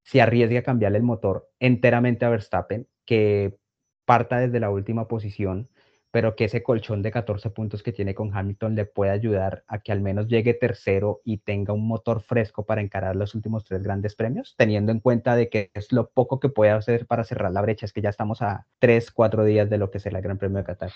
se 0.02 0.20
arriesgue 0.20 0.58
a 0.58 0.62
cambiarle 0.62 0.98
el 0.98 1.04
motor 1.04 1.48
enteramente 1.58 2.24
a 2.24 2.30
Verstappen, 2.30 2.88
que 3.04 3.56
parta 4.04 4.38
desde 4.38 4.60
la 4.60 4.70
última 4.70 5.08
posición, 5.08 5.68
pero 6.10 6.36
que 6.36 6.44
ese 6.44 6.62
colchón 6.62 7.02
de 7.02 7.10
14 7.10 7.50
puntos 7.50 7.82
que 7.82 7.92
tiene 7.92 8.14
con 8.14 8.36
Hamilton 8.36 8.74
le 8.74 8.84
pueda 8.84 9.12
ayudar 9.12 9.64
a 9.66 9.80
que 9.80 9.92
al 9.92 10.02
menos 10.02 10.28
llegue 10.28 10.52
tercero 10.52 11.22
y 11.24 11.38
tenga 11.38 11.72
un 11.72 11.88
motor 11.88 12.20
fresco 12.20 12.66
para 12.66 12.82
encarar 12.82 13.16
los 13.16 13.34
últimos 13.34 13.64
tres 13.64 13.82
grandes 13.82 14.14
premios, 14.14 14.54
teniendo 14.58 14.92
en 14.92 15.00
cuenta 15.00 15.34
de 15.34 15.48
que 15.48 15.70
es 15.72 15.90
lo 15.90 16.10
poco 16.10 16.38
que 16.38 16.50
puede 16.50 16.70
hacer 16.70 17.06
para 17.06 17.24
cerrar 17.24 17.50
la 17.52 17.62
brecha, 17.62 17.86
es 17.86 17.92
que 17.94 18.02
ya 18.02 18.10
estamos 18.10 18.42
a 18.42 18.66
tres, 18.78 19.10
cuatro 19.10 19.44
días 19.44 19.70
de 19.70 19.78
lo 19.78 19.90
que 19.90 20.00
será 20.00 20.18
el 20.18 20.24
Gran 20.24 20.36
Premio 20.38 20.58
de 20.58 20.64
Qatar. 20.64 20.92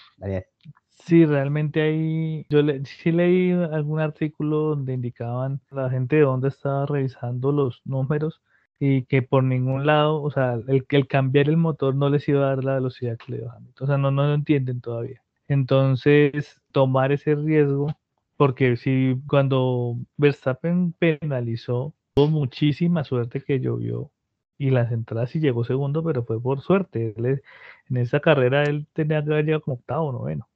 Sí, 0.90 1.24
realmente 1.24 1.80
hay, 1.80 2.46
yo 2.50 2.60
sí 2.84 3.12
leí 3.12 3.52
algún 3.52 4.00
artículo 4.00 4.70
donde 4.70 4.92
indicaban 4.92 5.60
la 5.70 5.88
gente 5.88 6.16
de 6.16 6.22
dónde 6.22 6.48
estaba 6.48 6.84
revisando 6.84 7.52
los 7.52 7.80
números 7.86 8.42
y 8.78 9.04
que 9.04 9.22
por 9.22 9.44
ningún 9.44 9.86
lado, 9.86 10.22
o 10.22 10.30
sea, 10.30 10.54
el, 10.68 10.86
el 10.88 11.06
cambiar 11.08 11.48
el 11.48 11.56
motor 11.56 11.94
no 11.94 12.10
les 12.10 12.28
iba 12.28 12.40
a 12.44 12.48
dar 12.50 12.64
la 12.64 12.74
velocidad 12.74 13.16
que 13.16 13.32
le 13.32 13.38
dio 13.38 13.50
Hamilton. 13.50 13.84
O 13.84 13.86
sea, 13.86 13.98
no, 13.98 14.10
no 14.10 14.26
lo 14.26 14.34
entienden 14.34 14.80
todavía. 14.80 15.22
Entonces, 15.48 16.60
tomar 16.72 17.12
ese 17.12 17.34
riesgo, 17.34 17.88
porque 18.36 18.76
si 18.76 19.16
cuando 19.28 19.96
Verstappen 20.16 20.92
penalizó, 20.92 21.94
tuvo 22.14 22.28
muchísima 22.28 23.04
suerte 23.04 23.40
que 23.40 23.60
llovió 23.60 24.10
y 24.58 24.70
las 24.70 24.92
entradas 24.92 25.30
sí 25.30 25.40
llegó 25.40 25.64
segundo, 25.64 26.02
pero 26.02 26.24
fue 26.24 26.40
por 26.40 26.60
suerte. 26.60 27.14
en 27.16 27.96
esa 27.96 28.20
carrera 28.20 28.64
él 28.64 28.86
tenía 28.92 29.24
que 29.24 29.32
haber 29.32 29.44
llegado 29.44 29.62
como 29.62 29.76
octavo 29.76 30.06
o 30.08 30.12
noveno. 30.12 30.48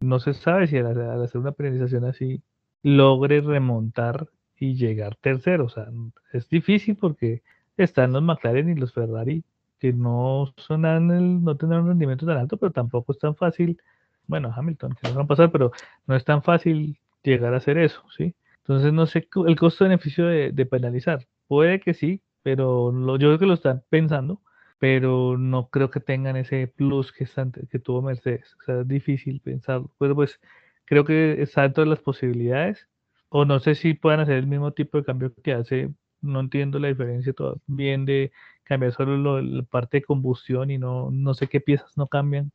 No 0.00 0.18
se 0.20 0.34
sabe 0.34 0.66
si 0.66 0.78
al, 0.78 0.86
al 0.86 1.22
hacer 1.22 1.40
una 1.40 1.52
penalización 1.52 2.04
así 2.04 2.42
logre 2.82 3.40
remontar 3.40 4.28
y 4.56 4.74
llegar 4.74 5.16
tercero. 5.16 5.66
O 5.66 5.68
sea, 5.68 5.88
es 6.32 6.48
difícil 6.48 6.96
porque 6.96 7.42
están 7.76 8.12
los 8.12 8.22
McLaren 8.22 8.68
y 8.68 8.74
los 8.74 8.92
Ferrari, 8.92 9.44
que 9.78 9.92
no 9.92 10.52
son 10.56 10.84
el, 10.84 11.42
no 11.42 11.56
tendrán 11.56 11.82
un 11.82 11.88
rendimiento 11.88 12.26
tan 12.26 12.38
alto, 12.38 12.56
pero 12.56 12.72
tampoco 12.72 13.12
es 13.12 13.18
tan 13.18 13.34
fácil, 13.34 13.80
bueno, 14.26 14.52
Hamilton, 14.54 14.94
que 14.94 15.08
no 15.08 15.14
van 15.16 15.24
a 15.24 15.28
pasar, 15.28 15.50
pero 15.50 15.72
no 16.06 16.14
es 16.16 16.24
tan 16.24 16.42
fácil 16.42 16.98
llegar 17.22 17.54
a 17.54 17.58
hacer 17.58 17.78
eso, 17.78 18.02
¿sí? 18.16 18.34
Entonces 18.58 18.92
no 18.92 19.06
sé 19.06 19.28
el 19.46 19.56
costo-beneficio 19.56 20.26
de, 20.26 20.66
penalizar. 20.66 21.26
Puede 21.48 21.80
que 21.80 21.94
sí, 21.94 22.22
pero 22.42 22.92
yo 23.18 23.28
creo 23.28 23.38
que 23.38 23.46
lo 23.46 23.54
están 23.54 23.82
pensando, 23.90 24.40
pero 24.78 25.36
no 25.36 25.68
creo 25.68 25.90
que 25.90 26.00
tengan 26.00 26.36
ese 26.36 26.68
plus 26.68 27.12
que, 27.12 27.26
que 27.70 27.78
tuvo 27.78 28.02
Mercedes. 28.02 28.56
O 28.60 28.64
sea, 28.64 28.80
es 28.80 28.88
difícil 28.88 29.40
pensarlo. 29.40 29.90
Pero 29.98 30.14
pues 30.14 30.40
creo 30.84 31.04
que 31.04 31.42
está 31.42 31.62
dentro 31.62 31.84
de 31.84 31.90
las 31.90 32.00
posibilidades. 32.00 32.88
O 33.28 33.44
no 33.44 33.60
sé 33.60 33.74
si 33.74 33.94
puedan 33.94 34.20
hacer 34.20 34.36
el 34.36 34.46
mismo 34.46 34.72
tipo 34.72 34.98
de 34.98 35.04
cambio 35.04 35.32
que 35.42 35.52
hace 35.52 35.90
no 36.22 36.40
entiendo 36.40 36.78
la 36.78 36.88
diferencia 36.88 37.32
todavía 37.32 37.62
bien 37.66 38.04
de 38.06 38.32
cambiar 38.64 38.92
solo 38.92 39.42
la 39.42 39.62
parte 39.64 39.98
de 39.98 40.04
combustión 40.04 40.70
y 40.70 40.78
no, 40.78 41.10
no 41.10 41.34
sé 41.34 41.48
qué 41.48 41.60
piezas 41.60 41.96
no 41.96 42.06
cambian 42.06 42.52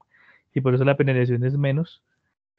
y 0.53 0.61
por 0.61 0.73
eso 0.75 0.83
la 0.85 0.97
penalización 0.97 1.43
es 1.43 1.57
menos, 1.57 2.03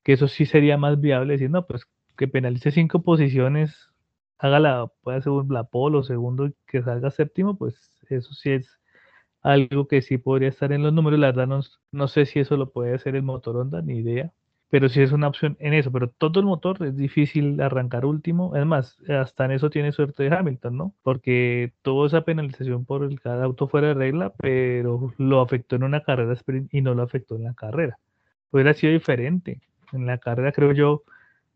que 0.05 0.13
eso 0.15 0.29
sí 0.29 0.47
sería 0.47 0.77
más 0.79 1.01
viable 1.01 1.35
decir, 1.35 1.51
no, 1.51 1.67
pues 1.67 1.87
que 2.17 2.29
penalice 2.29 2.71
cinco 2.71 3.03
posiciones, 3.03 3.91
hágala, 4.39 4.89
puede 5.03 5.23
ser 5.23 5.33
la 5.51 5.65
polo 5.65 6.03
segundo 6.03 6.47
y 6.47 6.55
que 6.67 6.83
salga 6.83 7.11
séptimo, 7.11 7.57
pues 7.59 7.75
eso 8.09 8.33
sí 8.35 8.51
es 8.51 8.81
algo 9.43 9.89
que 9.89 10.03
sí 10.03 10.19
podría 10.19 10.49
estar 10.49 10.73
en 10.73 10.83
los 10.83 10.93
números, 10.93 11.21
la 11.21 11.29
verdad 11.29 11.47
no, 11.49 11.61
no 11.93 12.09
sé 12.09 12.27
si 12.27 12.41
eso 12.41 12.57
lo 12.57 12.71
puede 12.71 12.95
hacer 12.95 13.17
el 13.17 13.23
motor 13.23 13.57
Honda, 13.57 13.83
ni 13.83 13.99
idea, 13.99 14.33
pero 14.71 14.89
sí 14.89 15.01
es 15.01 15.13
una 15.13 15.29
opción 15.29 15.57
en 15.61 15.73
eso, 15.73 15.91
pero 15.91 16.09
todo 16.11 16.41
el 16.41 16.47
motor 16.47 16.85
es 16.85 16.97
difícil 16.97 17.61
arrancar 17.61 18.05
último, 18.05 18.55
es 18.55 18.67
más, 18.67 18.99
hasta 19.09 19.47
en 19.47 19.53
eso 19.53 19.71
tiene 19.71 19.93
suerte 19.93 20.25
de 20.25 20.37
Hamilton, 20.37 20.77
¿no? 20.77 20.95
Porque 21.03 21.73
tuvo 21.83 22.07
esa 22.07 22.23
penalización 22.23 22.85
por 22.85 23.03
el 23.03 23.19
cada 23.21 23.45
auto 23.45 23.69
fuera 23.69 23.89
de 23.89 23.95
regla, 23.95 24.33
pero 24.37 25.15
lo 25.17 25.41
afectó 25.41 25.77
en 25.77 25.85
una 25.85 26.03
carrera 26.03 26.35
sprint 26.35 26.73
y 26.73 26.83
no 26.83 26.95
lo 26.95 27.03
afectó 27.03 27.37
en 27.37 27.45
la 27.45 27.55
carrera. 27.55 27.99
Hubiera 28.51 28.75
sido 28.75 28.93
diferente. 28.93 29.61
En 29.93 30.05
la 30.07 30.19
carrera 30.19 30.53
creo 30.53 30.73
yo, 30.73 31.03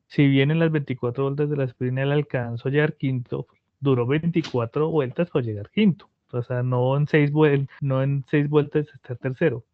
si 0.07 0.27
bien 0.27 0.51
en 0.51 0.59
las 0.59 0.73
24 0.73 1.25
vueltas 1.25 1.51
de 1.51 1.57
la 1.57 1.65
sprint 1.65 1.99
él 1.99 2.13
alcanzó 2.13 2.69
a 2.69 2.73
llegar 2.73 2.95
quinto, 2.95 3.47
duró 3.79 4.07
24 4.07 4.89
vueltas 4.89 5.29
para 5.29 5.45
llegar 5.45 5.69
quinto. 5.69 6.09
O 6.31 6.43
sea, 6.43 6.63
no 6.63 6.97
en 6.97 7.07
seis, 7.07 7.31
vueltas, 7.31 7.77
no 7.83 8.03
en 8.03 8.25
seis 8.31 8.49
vueltas 8.49 8.87
estar 8.95 9.19
tercero. 9.19 9.65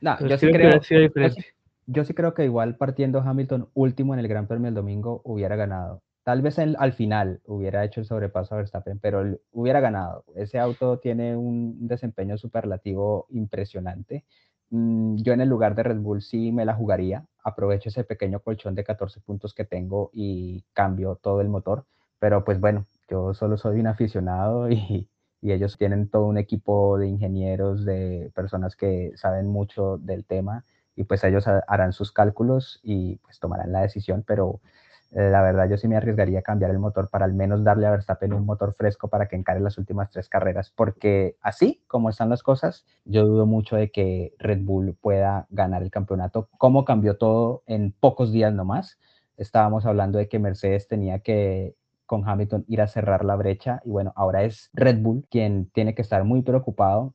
No, 0.00 0.16
yo 0.28 0.38
sí 0.38 0.46
creo, 0.46 0.80
que 0.80 0.98
diferente 1.00 1.53
yo 1.86 2.04
sí 2.04 2.14
creo 2.14 2.34
que 2.34 2.44
igual 2.44 2.76
partiendo 2.76 3.20
Hamilton 3.20 3.68
último 3.74 4.14
en 4.14 4.20
el 4.20 4.28
Gran 4.28 4.46
Premio 4.46 4.68
el 4.68 4.74
domingo 4.74 5.20
hubiera 5.24 5.56
ganado. 5.56 6.02
Tal 6.24 6.40
vez 6.40 6.58
al 6.58 6.92
final 6.94 7.42
hubiera 7.44 7.84
hecho 7.84 8.00
el 8.00 8.06
sobrepaso 8.06 8.54
a 8.54 8.58
Verstappen, 8.58 8.98
pero 8.98 9.38
hubiera 9.52 9.80
ganado. 9.80 10.24
Ese 10.34 10.58
auto 10.58 10.98
tiene 10.98 11.36
un 11.36 11.86
desempeño 11.86 12.38
superlativo 12.38 13.26
impresionante. 13.28 14.24
Mm, 14.70 15.16
yo 15.16 15.34
en 15.34 15.42
el 15.42 15.50
lugar 15.50 15.74
de 15.74 15.82
Red 15.82 15.98
Bull 15.98 16.22
sí 16.22 16.50
me 16.50 16.64
la 16.64 16.74
jugaría. 16.74 17.26
Aprovecho 17.44 17.90
ese 17.90 18.04
pequeño 18.04 18.40
colchón 18.40 18.74
de 18.74 18.84
14 18.84 19.20
puntos 19.20 19.52
que 19.52 19.66
tengo 19.66 20.10
y 20.14 20.64
cambio 20.72 21.16
todo 21.16 21.42
el 21.42 21.50
motor. 21.50 21.84
Pero 22.18 22.42
pues 22.44 22.58
bueno, 22.58 22.86
yo 23.10 23.34
solo 23.34 23.58
soy 23.58 23.80
un 23.80 23.86
aficionado 23.88 24.70
y, 24.70 25.10
y 25.42 25.52
ellos 25.52 25.76
tienen 25.76 26.08
todo 26.08 26.24
un 26.24 26.38
equipo 26.38 26.98
de 26.98 27.08
ingenieros, 27.08 27.84
de 27.84 28.32
personas 28.34 28.76
que 28.76 29.12
saben 29.16 29.48
mucho 29.48 29.98
del 29.98 30.24
tema 30.24 30.64
y 30.96 31.04
pues 31.04 31.24
ellos 31.24 31.46
harán 31.46 31.92
sus 31.92 32.12
cálculos 32.12 32.80
y 32.82 33.16
pues 33.16 33.38
tomarán 33.40 33.72
la 33.72 33.80
decisión, 33.80 34.24
pero 34.26 34.60
eh, 35.14 35.30
la 35.30 35.42
verdad 35.42 35.68
yo 35.68 35.76
sí 35.76 35.86
me 35.86 35.96
arriesgaría 35.96 36.40
a 36.40 36.42
cambiar 36.42 36.72
el 36.72 36.80
motor 36.80 37.08
para 37.08 37.24
al 37.24 37.34
menos 37.34 37.62
darle 37.62 37.86
a 37.86 37.90
Verstappen 37.92 38.32
un 38.32 38.44
motor 38.44 38.74
fresco 38.74 39.08
para 39.08 39.28
que 39.28 39.36
encare 39.36 39.60
las 39.60 39.78
últimas 39.78 40.10
tres 40.10 40.28
carreras, 40.28 40.72
porque 40.74 41.36
así 41.40 41.82
como 41.86 42.10
están 42.10 42.30
las 42.30 42.42
cosas, 42.42 42.84
yo 43.04 43.24
dudo 43.24 43.46
mucho 43.46 43.76
de 43.76 43.90
que 43.90 44.34
Red 44.38 44.62
Bull 44.64 44.96
pueda 45.00 45.46
ganar 45.50 45.82
el 45.82 45.90
campeonato, 45.90 46.48
como 46.58 46.84
cambió 46.84 47.16
todo 47.16 47.62
en 47.66 47.92
pocos 47.92 48.32
días 48.32 48.52
nomás. 48.52 48.98
Estábamos 49.36 49.86
hablando 49.86 50.18
de 50.18 50.28
que 50.28 50.38
Mercedes 50.38 50.88
tenía 50.88 51.20
que 51.20 51.76
con 52.06 52.28
Hamilton 52.28 52.64
ir 52.68 52.82
a 52.82 52.88
cerrar 52.88 53.24
la 53.24 53.36
brecha 53.36 53.80
y 53.84 53.90
bueno, 53.90 54.12
ahora 54.16 54.42
es 54.42 54.70
Red 54.74 54.98
Bull 55.00 55.26
quien 55.30 55.70
tiene 55.70 55.94
que 55.94 56.02
estar 56.02 56.24
muy 56.24 56.42
preocupado 56.42 57.14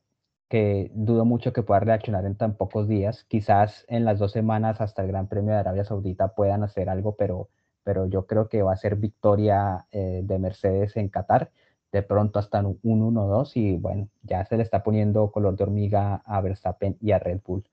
que 0.49 0.91
dudo 0.93 1.25
mucho 1.25 1.53
que 1.53 1.63
pueda 1.63 1.79
reaccionar 1.81 2.25
en 2.25 2.35
tan 2.35 2.55
pocos 2.55 2.87
días. 2.87 3.25
Quizás 3.29 3.85
en 3.87 4.05
las 4.05 4.19
dos 4.19 4.31
semanas 4.31 4.81
hasta 4.81 5.03
el 5.03 5.09
Gran 5.09 5.27
Premio 5.27 5.53
de 5.53 5.59
Arabia 5.59 5.85
Saudita 5.85 6.29
puedan 6.35 6.63
hacer 6.63 6.89
algo, 6.89 7.15
pero, 7.15 7.49
pero 7.83 8.07
yo 8.07 8.25
creo 8.27 8.49
que 8.49 8.63
va 8.63 8.73
a 8.73 8.77
ser 8.77 8.95
victoria 8.95 9.85
eh, 9.91 10.21
de 10.23 10.39
Mercedes 10.39 10.97
en 10.97 11.09
Qatar, 11.09 11.51
de 11.91 12.03
pronto 12.03 12.39
hasta 12.39 12.59
un 12.61 12.79
1-1-2 12.83 13.51
y 13.55 13.77
bueno, 13.77 14.09
ya 14.23 14.45
se 14.45 14.57
le 14.57 14.63
está 14.63 14.83
poniendo 14.83 15.31
color 15.31 15.55
de 15.55 15.63
hormiga 15.63 16.21
a 16.25 16.41
Verstappen 16.41 16.97
y 16.99 17.11
a 17.11 17.19
Red 17.19 17.41
Bull. 17.45 17.63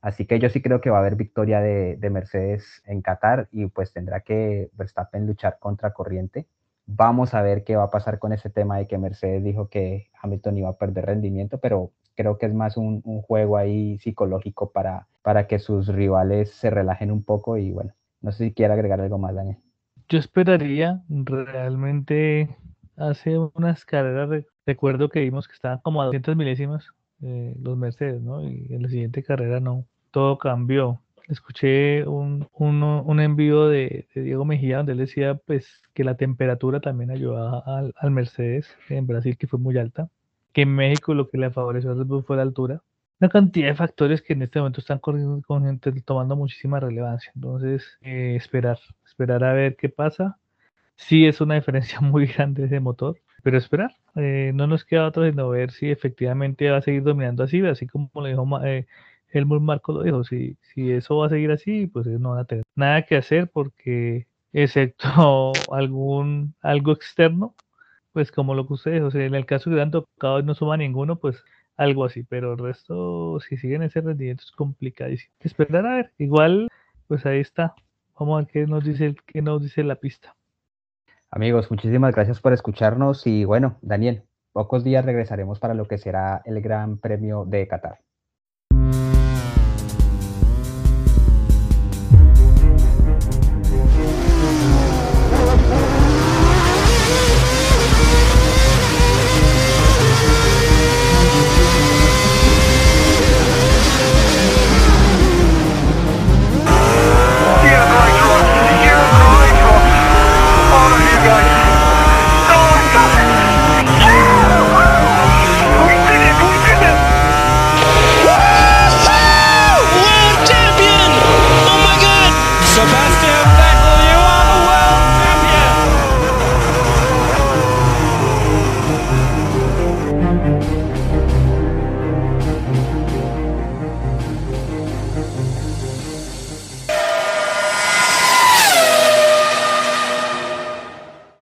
Así 0.00 0.26
que 0.26 0.38
yo 0.38 0.48
sí 0.50 0.62
creo 0.62 0.80
que 0.80 0.90
va 0.90 0.98
a 0.98 1.00
haber 1.00 1.16
victoria 1.16 1.60
de, 1.60 1.96
de 1.96 2.10
Mercedes 2.10 2.82
en 2.86 3.02
Qatar 3.02 3.48
y 3.52 3.66
pues 3.66 3.92
tendrá 3.92 4.20
que 4.20 4.70
Verstappen 4.74 5.26
luchar 5.26 5.58
contra 5.60 5.92
corriente 5.92 6.46
Vamos 6.92 7.34
a 7.34 7.42
ver 7.42 7.62
qué 7.62 7.76
va 7.76 7.84
a 7.84 7.90
pasar 7.90 8.18
con 8.18 8.32
ese 8.32 8.50
tema 8.50 8.76
de 8.78 8.88
que 8.88 8.98
Mercedes 8.98 9.44
dijo 9.44 9.68
que 9.68 10.10
Hamilton 10.20 10.58
iba 10.58 10.70
a 10.70 10.76
perder 10.76 11.06
rendimiento, 11.06 11.58
pero 11.58 11.92
creo 12.20 12.36
que 12.36 12.46
es 12.46 12.52
más 12.52 12.76
un, 12.76 13.00
juego 13.22 13.56
ahí 13.56 13.98
psicológico 13.98 14.72
para, 14.72 15.06
para 15.22 15.46
que 15.46 15.58
sus 15.58 15.88
rivales 15.88 16.50
se 16.50 16.68
relajen 16.68 17.10
un 17.10 17.24
poco 17.24 17.56
y 17.56 17.72
bueno, 17.72 17.94
no 18.20 18.30
sé 18.30 18.44
si 18.44 18.52
quiere 18.52 18.74
agregar 18.74 19.00
algo 19.00 19.16
más, 19.16 19.34
Daniel. 19.34 19.56
Yo 20.06 20.18
esperaría 20.18 21.02
realmente 21.08 22.54
hace 22.96 23.38
unas 23.38 23.86
carreras, 23.86 24.44
recuerdo 24.66 25.08
que 25.08 25.20
vimos 25.20 25.48
que 25.48 25.54
estaban 25.54 25.78
como 25.78 26.02
a 26.02 26.06
200 26.06 26.36
milésimas 26.36 26.84
eh, 27.22 27.54
los 27.58 27.78
Mercedes, 27.78 28.20
¿no? 28.20 28.42
Y 28.46 28.66
en 28.68 28.82
la 28.82 28.88
siguiente 28.88 29.22
carrera 29.22 29.60
no, 29.60 29.86
todo 30.10 30.36
cambió 30.36 31.00
escuché 31.30 32.06
un, 32.06 32.48
un, 32.52 33.20
envío 33.20 33.68
de, 33.68 34.08
Diego 34.14 34.44
Mejía 34.44 34.78
donde 34.78 34.92
él 34.92 34.98
decía 34.98 35.36
pues 35.46 35.82
que 35.94 36.02
la 36.02 36.16
temperatura 36.16 36.80
también 36.80 37.10
ayudaba 37.10 37.62
al, 37.96 38.10
Mercedes 38.10 38.68
en 38.88 39.06
Brasil 39.06 39.38
que 39.38 39.46
fue 39.46 39.58
muy 39.58 39.78
alta, 39.78 40.08
que 40.52 40.62
en 40.62 40.74
México 40.74 41.14
lo 41.14 41.28
que 41.28 41.38
le 41.38 41.50
favoreció 41.50 41.92
a 41.92 41.94
Red 41.94 42.06
Bull 42.06 42.24
fue 42.24 42.36
la 42.36 42.42
altura. 42.42 42.82
Una 43.20 43.28
cantidad 43.30 43.68
de 43.68 43.74
factores 43.74 44.22
que 44.22 44.32
en 44.32 44.42
este 44.42 44.58
momento 44.58 44.80
están 44.80 44.98
corriendo, 44.98 45.42
con 45.46 45.64
gente, 45.64 45.92
tomando 46.02 46.36
muchísima 46.36 46.80
relevancia. 46.80 47.32
Entonces, 47.34 47.98
eh, 48.00 48.34
esperar, 48.36 48.78
esperar 49.06 49.44
a 49.44 49.52
ver 49.52 49.76
qué 49.76 49.88
pasa. 49.88 50.38
Sí 50.96 51.26
es 51.26 51.40
una 51.40 51.54
diferencia 51.56 52.00
muy 52.00 52.26
grande 52.26 52.64
ese 52.64 52.80
motor, 52.80 53.18
pero 53.42 53.58
esperar. 53.58 53.92
Eh, 54.16 54.52
no 54.54 54.66
nos 54.66 54.84
queda 54.84 55.06
otro 55.06 55.28
sino 55.28 55.48
ver 55.50 55.70
si 55.72 55.90
efectivamente 55.90 56.70
va 56.70 56.78
a 56.78 56.82
seguir 56.82 57.02
dominando 57.02 57.44
así, 57.44 57.60
así 57.66 57.86
como 57.86 58.10
lo 58.14 58.26
dijo 58.26 58.64
eh, 58.64 58.86
Helmut 59.32 59.62
Marco 59.62 59.92
lo 59.92 60.02
dijo, 60.02 60.24
si, 60.24 60.56
si 60.74 60.90
eso 60.90 61.16
va 61.18 61.26
a 61.26 61.30
seguir 61.30 61.50
así, 61.52 61.86
pues 61.86 62.06
no 62.06 62.30
van 62.30 62.40
a 62.40 62.44
tener 62.44 62.64
nada 62.74 63.02
que 63.02 63.16
hacer 63.16 63.48
porque 63.50 64.26
excepto 64.52 65.52
algún 65.72 66.54
algo 66.62 66.92
externo, 66.92 67.54
pues 68.12 68.32
como 68.32 68.54
lo 68.54 68.66
que 68.66 68.74
ustedes, 68.74 69.02
o 69.02 69.10
sea, 69.10 69.24
en 69.24 69.34
el 69.34 69.46
caso 69.46 69.70
que 69.70 69.80
han 69.80 69.90
tocado 69.90 70.40
y 70.40 70.42
no 70.42 70.54
suma 70.54 70.76
ninguno, 70.76 71.16
pues 71.16 71.42
algo 71.76 72.04
así, 72.04 72.22
pero 72.24 72.52
el 72.52 72.58
resto, 72.58 73.40
si 73.40 73.56
siguen 73.56 73.82
ese 73.82 74.00
rendimiento, 74.00 74.42
es 74.44 74.52
complicadísimo. 74.52 75.32
Esperar 75.40 75.86
a 75.86 75.96
ver, 75.96 76.12
igual, 76.18 76.68
pues 77.08 77.24
ahí 77.26 77.40
está. 77.40 77.74
Vamos 78.18 78.34
a 78.34 78.42
ver 78.42 78.52
qué 78.52 78.66
nos 78.66 78.84
dice, 78.84 79.14
qué 79.26 79.40
nos 79.42 79.62
dice 79.62 79.82
la 79.82 79.96
pista. 79.96 80.36
Amigos, 81.30 81.70
muchísimas 81.70 82.14
gracias 82.14 82.40
por 82.40 82.52
escucharnos 82.52 83.26
y 83.26 83.44
bueno, 83.44 83.78
Daniel, 83.82 84.24
pocos 84.52 84.84
días 84.84 85.04
regresaremos 85.04 85.60
para 85.60 85.74
lo 85.74 85.86
que 85.86 85.98
será 85.98 86.42
el 86.44 86.60
Gran 86.60 86.98
Premio 86.98 87.44
de 87.44 87.68
Qatar. 87.68 88.00